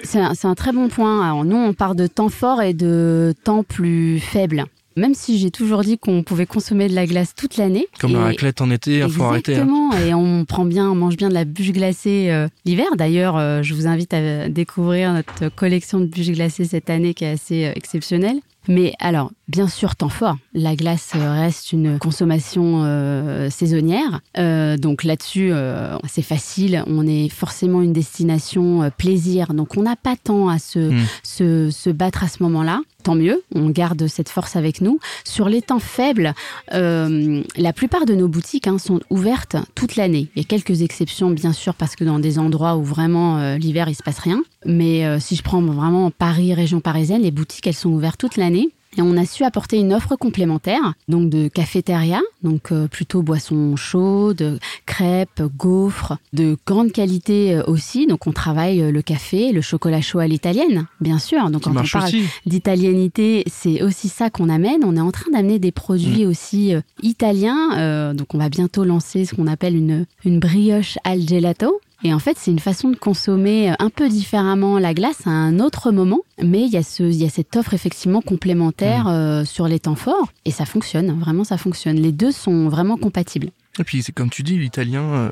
C'est 0.02 0.18
un, 0.18 0.54
très 0.54 0.72
bon 0.72 0.88
point. 0.88 1.24
Alors 1.24 1.44
nous, 1.44 1.56
on 1.56 1.72
part 1.72 1.94
de 1.94 2.06
temps 2.06 2.28
forts 2.28 2.62
et 2.62 2.74
de 2.74 3.32
temps 3.44 3.62
plus 3.62 4.18
faibles. 4.18 4.64
Même 4.96 5.14
si 5.14 5.38
j'ai 5.38 5.50
toujours 5.50 5.82
dit 5.82 5.98
qu'on 5.98 6.22
pouvait 6.22 6.46
consommer 6.46 6.88
de 6.88 6.94
la 6.94 7.06
glace 7.06 7.34
toute 7.36 7.56
l'année. 7.56 7.86
Comme 8.00 8.12
la 8.12 8.18
Et- 8.20 8.22
raclette 8.24 8.60
en 8.60 8.70
été, 8.70 8.98
il 8.98 9.08
faut 9.08 9.22
arrêter. 9.22 9.54
hein. 9.56 9.62
Exactement, 9.66 9.92
et 9.98 10.14
on 10.14 10.44
prend 10.44 10.64
bien, 10.64 10.90
on 10.90 10.94
mange 10.94 11.16
bien 11.16 11.28
de 11.28 11.34
la 11.34 11.44
bûche 11.44 11.72
glacée 11.72 12.28
euh, 12.30 12.48
l'hiver. 12.64 12.86
D'ailleurs, 12.98 13.36
euh, 13.36 13.62
je 13.62 13.74
vous 13.74 13.86
invite 13.86 14.12
à 14.14 14.48
découvrir 14.48 15.12
notre 15.12 15.48
collection 15.54 16.00
de 16.00 16.06
bûches 16.06 16.30
glacées 16.30 16.64
cette 16.64 16.90
année 16.90 17.14
qui 17.14 17.24
est 17.24 17.30
assez 17.32 17.66
euh, 17.66 17.72
exceptionnelle. 17.76 18.36
Mais 18.68 18.92
alors, 19.00 19.30
bien 19.48 19.68
sûr, 19.68 19.96
temps 19.96 20.10
fort. 20.10 20.36
La 20.52 20.76
glace 20.76 21.12
reste 21.14 21.72
une 21.72 21.98
consommation 21.98 22.82
euh, 22.84 23.48
saisonnière. 23.48 24.20
Euh, 24.36 24.76
donc 24.76 25.02
là-dessus, 25.02 25.48
euh, 25.50 25.96
c'est 26.06 26.20
facile. 26.22 26.84
On 26.86 27.06
est 27.06 27.30
forcément 27.30 27.80
une 27.80 27.94
destination 27.94 28.90
plaisir. 28.98 29.54
Donc 29.54 29.78
on 29.78 29.82
n'a 29.82 29.96
pas 29.96 30.14
tant 30.22 30.48
à 30.48 30.58
se, 30.58 30.78
Mm. 30.78 31.04
se, 31.22 31.70
se 31.70 31.88
battre 31.90 32.22
à 32.22 32.28
ce 32.28 32.42
moment-là. 32.42 32.80
Tant 33.02 33.14
mieux, 33.14 33.42
on 33.54 33.70
garde 33.70 34.06
cette 34.06 34.28
force 34.28 34.56
avec 34.56 34.80
nous. 34.80 34.98
Sur 35.24 35.48
les 35.48 35.62
temps 35.62 35.78
faibles, 35.78 36.34
euh, 36.72 37.42
la 37.56 37.72
plupart 37.72 38.04
de 38.04 38.14
nos 38.14 38.28
boutiques 38.28 38.66
hein, 38.66 38.78
sont 38.78 39.00
ouvertes 39.10 39.56
toute 39.74 39.96
l'année. 39.96 40.28
Il 40.34 40.42
y 40.42 40.44
a 40.44 40.48
quelques 40.48 40.82
exceptions, 40.82 41.30
bien 41.30 41.52
sûr, 41.52 41.74
parce 41.74 41.96
que 41.96 42.04
dans 42.04 42.18
des 42.18 42.38
endroits 42.38 42.76
où 42.76 42.84
vraiment 42.84 43.38
euh, 43.38 43.56
l'hiver 43.56 43.88
il 43.88 43.94
se 43.94 44.02
passe 44.02 44.18
rien. 44.18 44.42
Mais 44.66 45.06
euh, 45.06 45.18
si 45.18 45.36
je 45.36 45.42
prends 45.42 45.62
vraiment 45.62 46.10
Paris, 46.10 46.52
région 46.52 46.80
parisienne, 46.80 47.22
les 47.22 47.30
boutiques 47.30 47.66
elles 47.66 47.74
sont 47.74 47.90
ouvertes 47.90 48.20
toute 48.20 48.36
l'année. 48.36 48.68
Et 48.96 49.02
on 49.02 49.16
a 49.16 49.24
su 49.24 49.44
apporter 49.44 49.78
une 49.78 49.92
offre 49.92 50.16
complémentaire, 50.16 50.94
donc 51.06 51.30
de 51.30 51.46
cafétéria, 51.46 52.20
donc 52.42 52.72
euh, 52.72 52.88
plutôt 52.88 53.22
boissons 53.22 53.76
chaudes, 53.76 54.58
crêpes, 54.84 55.42
gaufres, 55.56 56.16
de 56.32 56.56
grande 56.66 56.90
qualité 56.90 57.54
euh, 57.54 57.62
aussi. 57.68 58.08
Donc 58.08 58.26
on 58.26 58.32
travaille 58.32 58.82
euh, 58.82 58.90
le 58.90 59.00
café, 59.02 59.52
le 59.52 59.60
chocolat 59.60 60.00
chaud 60.00 60.18
à 60.18 60.26
l'italienne, 60.26 60.86
bien 61.00 61.20
sûr. 61.20 61.50
Donc 61.50 61.62
quand 61.62 61.70
on 61.70 61.84
parle 61.84 62.04
aussi. 62.08 62.24
d'italianité, 62.46 63.44
c'est 63.46 63.80
aussi 63.82 64.08
ça 64.08 64.28
qu'on 64.28 64.48
amène. 64.48 64.84
On 64.84 64.96
est 64.96 65.00
en 65.00 65.12
train 65.12 65.30
d'amener 65.30 65.60
des 65.60 65.72
produits 65.72 66.26
aussi 66.26 66.74
euh, 66.74 66.80
italiens. 67.02 67.78
Euh, 67.78 68.12
donc 68.12 68.34
on 68.34 68.38
va 68.38 68.48
bientôt 68.48 68.84
lancer 68.84 69.24
ce 69.24 69.34
qu'on 69.36 69.46
appelle 69.46 69.76
une, 69.76 70.06
une 70.24 70.40
brioche 70.40 70.98
al 71.04 71.20
gelato. 71.20 71.80
Et 72.02 72.14
en 72.14 72.18
fait, 72.18 72.36
c'est 72.38 72.50
une 72.50 72.58
façon 72.60 72.88
de 72.90 72.96
consommer 72.96 73.70
euh, 73.70 73.74
un 73.78 73.90
peu 73.90 74.08
différemment 74.08 74.78
la 74.78 74.94
glace 74.94 75.26
à 75.26 75.30
un 75.30 75.60
autre 75.60 75.90
moment, 75.92 76.20
mais 76.42 76.62
il 76.62 76.68
y 76.70 76.76
a, 76.76 76.82
ce, 76.82 77.02
il 77.02 77.16
y 77.16 77.24
a 77.26 77.28
cette 77.28 77.54
offre 77.56 77.74
effectivement 77.74 78.22
complémentaire 78.22 79.06
euh, 79.08 79.44
sur 79.44 79.68
les 79.68 79.78
temps 79.80 79.94
forts, 79.96 80.32
et 80.44 80.50
ça 80.50 80.64
fonctionne, 80.64 81.18
vraiment 81.20 81.44
ça 81.44 81.58
fonctionne. 81.58 81.96
Les 81.96 82.12
deux 82.12 82.32
sont 82.32 82.68
vraiment 82.68 82.96
compatibles. 82.96 83.50
Et 83.78 83.84
puis, 83.84 84.02
c'est 84.02 84.12
comme 84.12 84.30
tu 84.30 84.42
dis, 84.42 84.58
l'italien, 84.58 85.02
euh, 85.02 85.30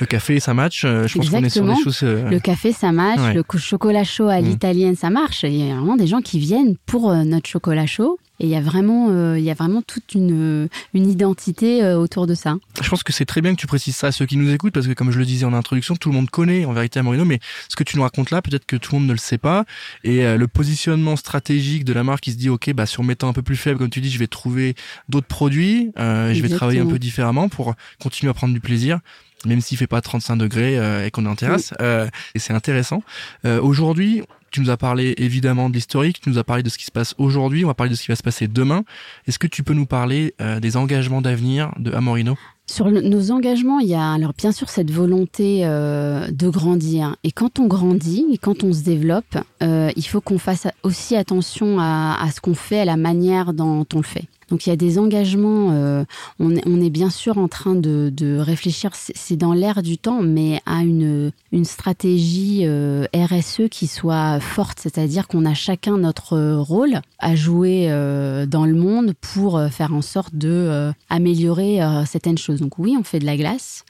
le 0.00 0.06
café, 0.06 0.40
ça 0.40 0.52
match. 0.52 0.84
euh, 0.84 1.06
je 1.06 1.16
pense 1.18 1.30
qu'on 1.30 1.44
est 1.44 1.48
sur 1.48 1.64
des 1.64 1.76
choses. 1.82 2.00
euh, 2.02 2.28
Le 2.28 2.40
café, 2.40 2.72
ça 2.72 2.90
marche. 2.90 3.20
Ouais. 3.20 3.34
Le 3.34 3.42
co- 3.42 3.56
chocolat 3.58 4.02
chaud 4.04 4.28
à 4.28 4.40
Mm. 4.40 4.44
l'italienne, 4.44 4.96
ça 4.96 5.10
marche. 5.10 5.44
Il 5.44 5.54
y 5.56 5.70
a 5.70 5.74
vraiment 5.76 5.96
des 5.96 6.06
gens 6.08 6.20
qui 6.20 6.38
viennent 6.38 6.76
pour 6.86 7.14
notre 7.14 7.48
chocolat 7.48 7.86
chaud. 7.86 8.18
Et 8.42 8.46
il 8.46 8.50
y 8.50 8.56
a 8.56 8.60
vraiment, 8.60 9.08
euh, 9.10 9.38
il 9.38 9.44
y 9.44 9.50
a 9.50 9.54
vraiment 9.54 9.82
toute 9.82 10.14
une, 10.14 10.64
euh, 10.64 10.68
une 10.94 11.08
identité 11.08 11.84
euh, 11.84 11.96
autour 11.96 12.26
de 12.26 12.34
ça. 12.34 12.56
Je 12.82 12.88
pense 12.88 13.04
que 13.04 13.12
c'est 13.12 13.24
très 13.24 13.40
bien 13.40 13.54
que 13.54 13.60
tu 13.60 13.68
précises 13.68 13.94
ça 13.94 14.08
à 14.08 14.12
ceux 14.12 14.26
qui 14.26 14.36
nous 14.36 14.52
écoutent, 14.52 14.74
parce 14.74 14.88
que 14.88 14.92
comme 14.94 15.12
je 15.12 15.18
le 15.20 15.24
disais 15.24 15.46
en 15.46 15.52
introduction, 15.54 15.94
tout 15.94 16.08
le 16.08 16.16
monde 16.16 16.28
connaît 16.28 16.64
en 16.64 16.72
vérité 16.72 16.98
Amorino, 16.98 17.24
mais 17.24 17.38
ce 17.68 17.76
que 17.76 17.84
tu 17.84 17.96
nous 17.96 18.02
racontes 18.02 18.32
là, 18.32 18.42
peut-être 18.42 18.66
que 18.66 18.74
tout 18.74 18.94
le 18.94 18.98
monde 18.98 19.08
ne 19.08 19.12
le 19.12 19.18
sait 19.18 19.38
pas. 19.38 19.64
Et 20.02 20.26
euh, 20.26 20.36
le 20.36 20.48
positionnement 20.48 21.14
stratégique 21.14 21.84
de 21.84 21.92
la 21.92 22.02
marque 22.02 22.24
qui 22.24 22.32
se 22.32 22.36
dit, 22.36 22.48
ok, 22.48 22.72
bah 22.72 22.86
sur 22.86 23.04
mes 23.04 23.14
temps 23.14 23.28
un 23.28 23.32
peu 23.32 23.42
plus 23.42 23.56
faibles, 23.56 23.78
comme 23.78 23.90
tu 23.90 24.00
dis, 24.00 24.10
je 24.10 24.18
vais 24.18 24.26
trouver 24.26 24.74
d'autres 25.08 25.28
produits, 25.28 25.92
euh, 26.00 26.34
je 26.34 26.42
vais 26.42 26.48
travailler 26.48 26.80
un 26.80 26.86
peu 26.86 26.98
différemment 26.98 27.48
pour 27.48 27.74
continuer 28.00 28.30
à 28.30 28.34
prendre 28.34 28.52
du 28.52 28.60
plaisir. 28.60 28.98
Même 29.44 29.60
s'il 29.60 29.76
fait 29.76 29.86
pas 29.86 30.00
35 30.00 30.36
degrés 30.36 30.78
euh, 30.78 31.06
et 31.06 31.10
qu'on 31.10 31.26
est 31.26 31.28
en 31.28 31.34
terrasse, 31.36 31.74
Euh, 31.80 32.08
et 32.34 32.38
c'est 32.38 32.52
intéressant. 32.52 33.02
Euh, 33.44 33.60
aujourd'hui, 33.60 34.22
tu 34.52 34.60
nous 34.60 34.70
as 34.70 34.76
parlé 34.76 35.14
évidemment 35.16 35.68
de 35.68 35.74
l'historique, 35.74 36.20
tu 36.20 36.28
nous 36.28 36.38
as 36.38 36.44
parlé 36.44 36.62
de 36.62 36.68
ce 36.68 36.78
qui 36.78 36.84
se 36.84 36.92
passe 36.92 37.14
aujourd'hui, 37.18 37.64
on 37.64 37.68
va 37.68 37.74
parler 37.74 37.90
de 37.90 37.96
ce 37.96 38.02
qui 38.02 38.08
va 38.08 38.16
se 38.16 38.22
passer 38.22 38.46
demain. 38.46 38.84
Est-ce 39.26 39.38
que 39.38 39.46
tu 39.46 39.64
peux 39.64 39.74
nous 39.74 39.86
parler 39.86 40.34
euh, 40.40 40.60
des 40.60 40.76
engagements 40.76 41.22
d'avenir 41.22 41.72
de 41.78 41.90
Amorino? 41.92 42.36
Sur 42.70 42.90
nos 42.90 43.32
engagements, 43.32 43.80
il 43.80 43.88
y 43.88 43.94
a 43.94 44.12
alors 44.12 44.32
bien 44.38 44.52
sûr 44.52 44.70
cette 44.70 44.90
volonté 44.90 45.62
euh, 45.64 46.28
de 46.30 46.48
grandir. 46.48 47.16
Et 47.24 47.32
quand 47.32 47.58
on 47.58 47.66
grandit 47.66 48.24
et 48.32 48.38
quand 48.38 48.62
on 48.62 48.72
se 48.72 48.82
développe, 48.82 49.36
euh, 49.62 49.90
il 49.96 50.04
faut 50.04 50.20
qu'on 50.20 50.38
fasse 50.38 50.68
aussi 50.84 51.16
attention 51.16 51.78
à, 51.80 52.28
ce 52.34 52.40
qu'on 52.40 52.54
fait, 52.54 52.80
à 52.80 52.84
la 52.84 52.96
manière 52.96 53.52
dont 53.52 53.84
on 53.92 53.98
le 53.98 54.04
fait. 54.04 54.24
Donc 54.48 54.66
il 54.66 54.70
y 54.70 54.72
a 54.72 54.76
des 54.76 54.98
engagements, 54.98 55.70
euh, 55.72 56.04
on, 56.38 56.50
est, 56.54 56.90
bien 56.90 57.08
sûr 57.08 57.38
en 57.38 57.48
train 57.48 57.74
de, 57.74 58.12
de 58.14 58.36
réfléchir, 58.36 58.90
c'est 58.94 59.36
dans 59.36 59.54
l'air 59.54 59.82
du 59.82 59.96
temps, 59.96 60.20
mais 60.20 60.60
à 60.66 60.82
une, 60.82 61.32
une 61.52 61.64
stratégie 61.64 62.66
RSE 63.14 63.68
qui 63.70 63.86
soit 63.86 64.40
forte, 64.40 64.78
c'est-à-dire 64.78 65.26
qu'on 65.26 65.46
a 65.46 65.54
chacun 65.54 65.96
notre 65.96 66.56
rôle 66.56 67.00
à 67.18 67.34
jouer 67.34 67.88
dans 68.46 68.66
le 68.66 68.74
monde 68.74 69.14
pour 69.22 69.58
faire 69.70 69.94
en 69.94 70.02
sorte 70.02 70.34
de 70.34 70.92
améliorer 71.08 71.80
certaines 72.04 72.36
choses. 72.36 72.51
Donc 72.60 72.78
oui, 72.78 72.96
on 72.98 73.04
fait 73.04 73.18
de 73.18 73.26
la 73.26 73.36
glace. 73.36 73.84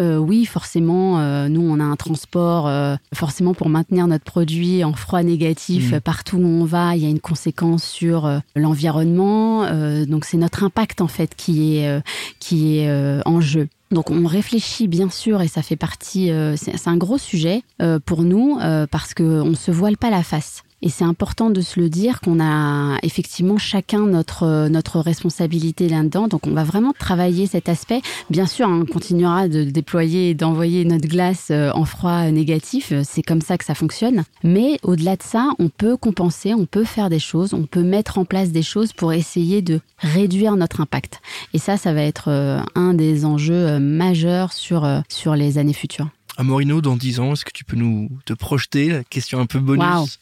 Euh, 0.00 0.16
oui, 0.16 0.44
forcément, 0.44 1.20
euh, 1.20 1.48
nous 1.48 1.62
on 1.62 1.80
a 1.80 1.84
un 1.84 1.96
transport, 1.96 2.66
euh, 2.66 2.96
forcément 3.14 3.54
pour 3.54 3.68
maintenir 3.68 4.06
notre 4.06 4.24
produit 4.24 4.84
en 4.84 4.92
froid 4.92 5.22
négatif 5.22 5.92
euh, 5.92 6.00
partout 6.00 6.36
où 6.36 6.46
on 6.46 6.64
va, 6.64 6.96
il 6.96 7.02
y 7.02 7.06
a 7.06 7.10
une 7.10 7.20
conséquence 7.20 7.84
sur 7.84 8.40
l'environnement. 8.56 9.64
Donc 10.06 10.24
c'est 10.24 10.36
notre 10.36 10.64
impact 10.64 11.00
en 11.00 11.08
fait 11.08 11.34
qui 11.36 11.76
est 11.76 12.02
qui 12.38 12.78
est 12.78 13.22
en 13.24 13.40
jeu. 13.40 13.68
Donc 13.94 14.10
on 14.10 14.26
réfléchit 14.26 14.88
bien 14.88 15.08
sûr 15.08 15.40
et 15.40 15.48
ça 15.48 15.62
fait 15.62 15.76
partie, 15.76 16.30
euh, 16.30 16.56
c'est 16.56 16.88
un 16.88 16.96
gros 16.96 17.16
sujet 17.16 17.62
euh, 17.80 18.00
pour 18.04 18.22
nous 18.22 18.58
euh, 18.60 18.86
parce 18.90 19.14
que 19.14 19.22
on 19.22 19.54
se 19.54 19.70
voile 19.70 19.96
pas 19.96 20.10
la 20.10 20.24
face. 20.24 20.64
Et 20.82 20.90
c'est 20.90 21.04
important 21.04 21.50
de 21.50 21.60
se 21.60 21.80
le 21.80 21.88
dire 21.88 22.20
qu'on 22.20 22.40
a 22.40 22.98
effectivement 23.02 23.56
chacun 23.56 24.00
notre 24.00 24.68
notre 24.68 25.00
responsabilité 25.00 25.88
là-dedans. 25.88 26.28
Donc 26.28 26.46
on 26.46 26.52
va 26.52 26.64
vraiment 26.64 26.92
travailler 26.98 27.46
cet 27.46 27.68
aspect. 27.68 28.02
Bien 28.28 28.46
sûr, 28.46 28.68
hein, 28.68 28.82
on 28.82 28.92
continuera 28.92 29.48
de 29.48 29.64
déployer 29.64 30.30
et 30.30 30.34
d'envoyer 30.34 30.84
notre 30.84 31.08
glace 31.08 31.48
euh, 31.50 31.70
en 31.74 31.84
froid 31.84 32.24
négatif. 32.30 32.92
C'est 33.02 33.22
comme 33.22 33.40
ça 33.40 33.56
que 33.56 33.64
ça 33.64 33.74
fonctionne. 33.74 34.24
Mais 34.42 34.78
au-delà 34.82 35.16
de 35.16 35.22
ça, 35.22 35.50
on 35.58 35.68
peut 35.70 35.96
compenser, 35.96 36.52
on 36.52 36.66
peut 36.66 36.84
faire 36.84 37.08
des 37.08 37.18
choses, 37.18 37.54
on 37.54 37.64
peut 37.64 37.82
mettre 37.82 38.18
en 38.18 38.24
place 38.24 38.50
des 38.50 38.62
choses 38.62 38.92
pour 38.92 39.12
essayer 39.12 39.62
de 39.62 39.80
réduire 39.98 40.56
notre 40.56 40.80
impact. 40.80 41.20
Et 41.54 41.58
ça, 41.58 41.76
ça 41.76 41.94
va 41.94 42.02
être 42.02 42.28
euh, 42.28 42.60
un 42.74 42.92
des 42.94 43.24
enjeux 43.24 43.54
euh, 43.54 43.78
majeurs 43.78 44.52
sur 44.52 44.86
sur 45.08 45.34
les 45.34 45.56
années 45.56 45.72
futures. 45.72 46.08
À 46.36 46.42
Morino, 46.42 46.80
dans 46.80 46.96
10 46.96 47.20
ans, 47.20 47.32
est-ce 47.32 47.44
que 47.44 47.52
tu 47.52 47.64
peux 47.64 47.76
nous 47.76 48.10
te 48.24 48.32
projeter 48.32 48.88
La 48.88 49.04
question 49.04 49.38
un 49.38 49.46
peu 49.46 49.60
bonus? 49.60 50.18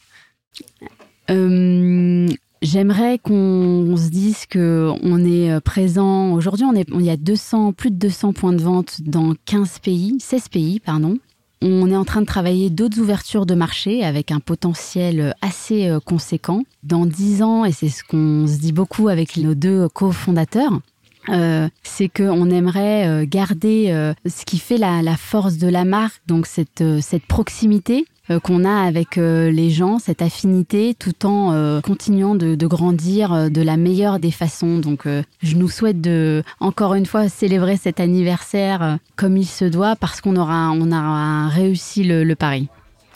Euh, 1.31 2.29
j'aimerais 2.63 3.19
qu'on 3.19 3.95
se 3.97 4.09
dise 4.09 4.47
que 4.47 4.93
on 5.03 5.25
est 5.25 5.53
euh, 5.53 5.61
présent 5.61 6.33
aujourd'hui. 6.33 6.65
On 6.65 6.75
est, 6.75 6.89
il 6.93 7.03
y 7.03 7.11
a 7.11 7.17
200, 7.17 7.73
plus 7.73 7.91
de 7.91 7.97
200 7.97 8.33
points 8.33 8.53
de 8.53 8.63
vente 8.63 9.01
dans 9.03 9.35
15 9.47 9.79
pays, 9.81 10.17
16 10.21 10.49
pays, 10.49 10.81
pardon. 10.81 11.19
On 11.65 11.89
est 11.91 11.97
en 11.97 12.05
train 12.05 12.23
de 12.23 12.27
travailler 12.27 12.71
d'autres 12.71 12.99
ouvertures 12.99 13.47
de 13.47 13.55
marché 13.55 14.03
avec 14.03 14.33
un 14.33 14.41
potentiel 14.41 15.35
assez 15.43 15.89
euh, 15.89 16.01
conséquent. 16.01 16.65
Dans 16.83 17.07
10 17.07 17.43
ans, 17.43 17.65
et 17.65 17.73
c'est 17.73 17.89
ce 17.89 18.03
qu'on 18.03 18.47
se 18.47 18.59
dit 18.59 18.73
beaucoup 18.73 19.09
avec 19.09 19.37
nos 19.37 19.55
deux 19.55 19.89
cofondateurs, 19.89 20.81
euh, 21.29 21.69
c'est 21.85 22.09
qu'on 22.09 22.51
aimerait 22.51 23.25
garder 23.29 24.13
ce 24.27 24.45
qui 24.45 24.59
fait 24.59 24.77
la, 24.77 25.17
force 25.17 25.57
de 25.57 25.69
la 25.69 25.85
marque, 25.85 26.21
donc 26.27 26.47
cette, 26.47 26.83
proximité, 27.29 28.05
qu'on 28.43 28.65
a 28.65 28.83
avec 28.83 29.19
euh, 29.19 29.51
les 29.51 29.71
gens, 29.71 29.99
cette 29.99 30.23
affinité, 30.23 30.95
tout 30.99 31.27
en 31.27 31.53
euh, 31.53 31.81
continuant 31.81 32.35
de, 32.35 32.67
grandir 32.67 33.51
de 33.51 33.63
la 33.63 33.77
meilleure 33.77 34.19
des 34.19 34.31
façons. 34.31 34.79
Donc, 34.79 35.07
je 35.43 35.57
nous 35.57 35.69
souhaite 35.69 36.01
de, 36.01 36.43
encore 36.61 36.95
une 36.95 37.07
fois, 37.07 37.29
célébrer 37.29 37.77
cet 37.77 38.01
anniversaire 38.01 38.99
comme 39.17 39.37
il 39.37 39.47
se 39.47 39.65
doit 39.65 39.97
parce 39.97 40.21
qu'on 40.21 40.37
aura, 40.37 40.71
on 40.71 40.91
aura 40.93 41.49
réussi 41.49 42.05
le 42.05 42.35
pari. 42.35 42.69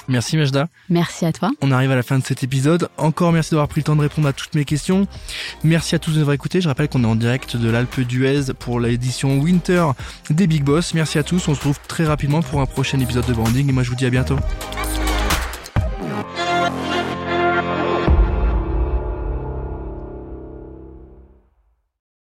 Merci 0.09 0.37
Majda. 0.37 0.69
Merci 0.89 1.27
à 1.27 1.33
toi. 1.33 1.51
On 1.61 1.71
arrive 1.71 1.91
à 1.91 1.97
la 1.97 2.03
fin 2.03 2.19
de 2.19 2.25
cet 2.25 2.43
épisode. 2.43 2.89
Encore 2.97 3.33
merci 3.33 3.51
d'avoir 3.51 3.69
pris 3.69 3.81
le 3.81 3.85
temps 3.85 3.97
de 3.97 4.03
répondre 4.03 4.29
à 4.29 4.33
toutes 4.33 4.55
mes 4.55 4.65
questions. 4.65 5.07
Merci 5.65 5.95
à 5.95 5.99
tous 5.99 6.11
de 6.11 6.17
nous 6.17 6.21
avoir 6.23 6.35
écoutés. 6.35 6.61
Je 6.61 6.69
rappelle 6.69 6.89
qu'on 6.89 7.03
est 7.05 7.09
en 7.09 7.17
direct 7.17 7.57
de 7.57 7.71
l'Alpe 7.71 8.01
d'Huez 8.01 8.53
pour 8.59 8.81
l'édition 8.81 9.39
Winter 9.39 9.87
des 10.31 10.47
Big 10.47 10.63
Boss. 10.63 10.95
Merci 10.95 11.19
à 11.19 11.23
tous. 11.23 11.49
On 11.49 11.55
se 11.55 11.59
retrouve 11.59 11.79
très 11.89 12.05
rapidement 12.05 12.43
pour 12.43 12.61
un 12.61 12.67
prochain 12.67 13.01
épisode 13.01 13.27
de 13.27 13.33
Branding 13.33 13.69
et 13.69 13.73
moi 13.73 13.83
je 13.83 13.91
vous 13.91 13.97
dis 13.97 14.07
à 14.07 14.11
bientôt. 14.11 14.37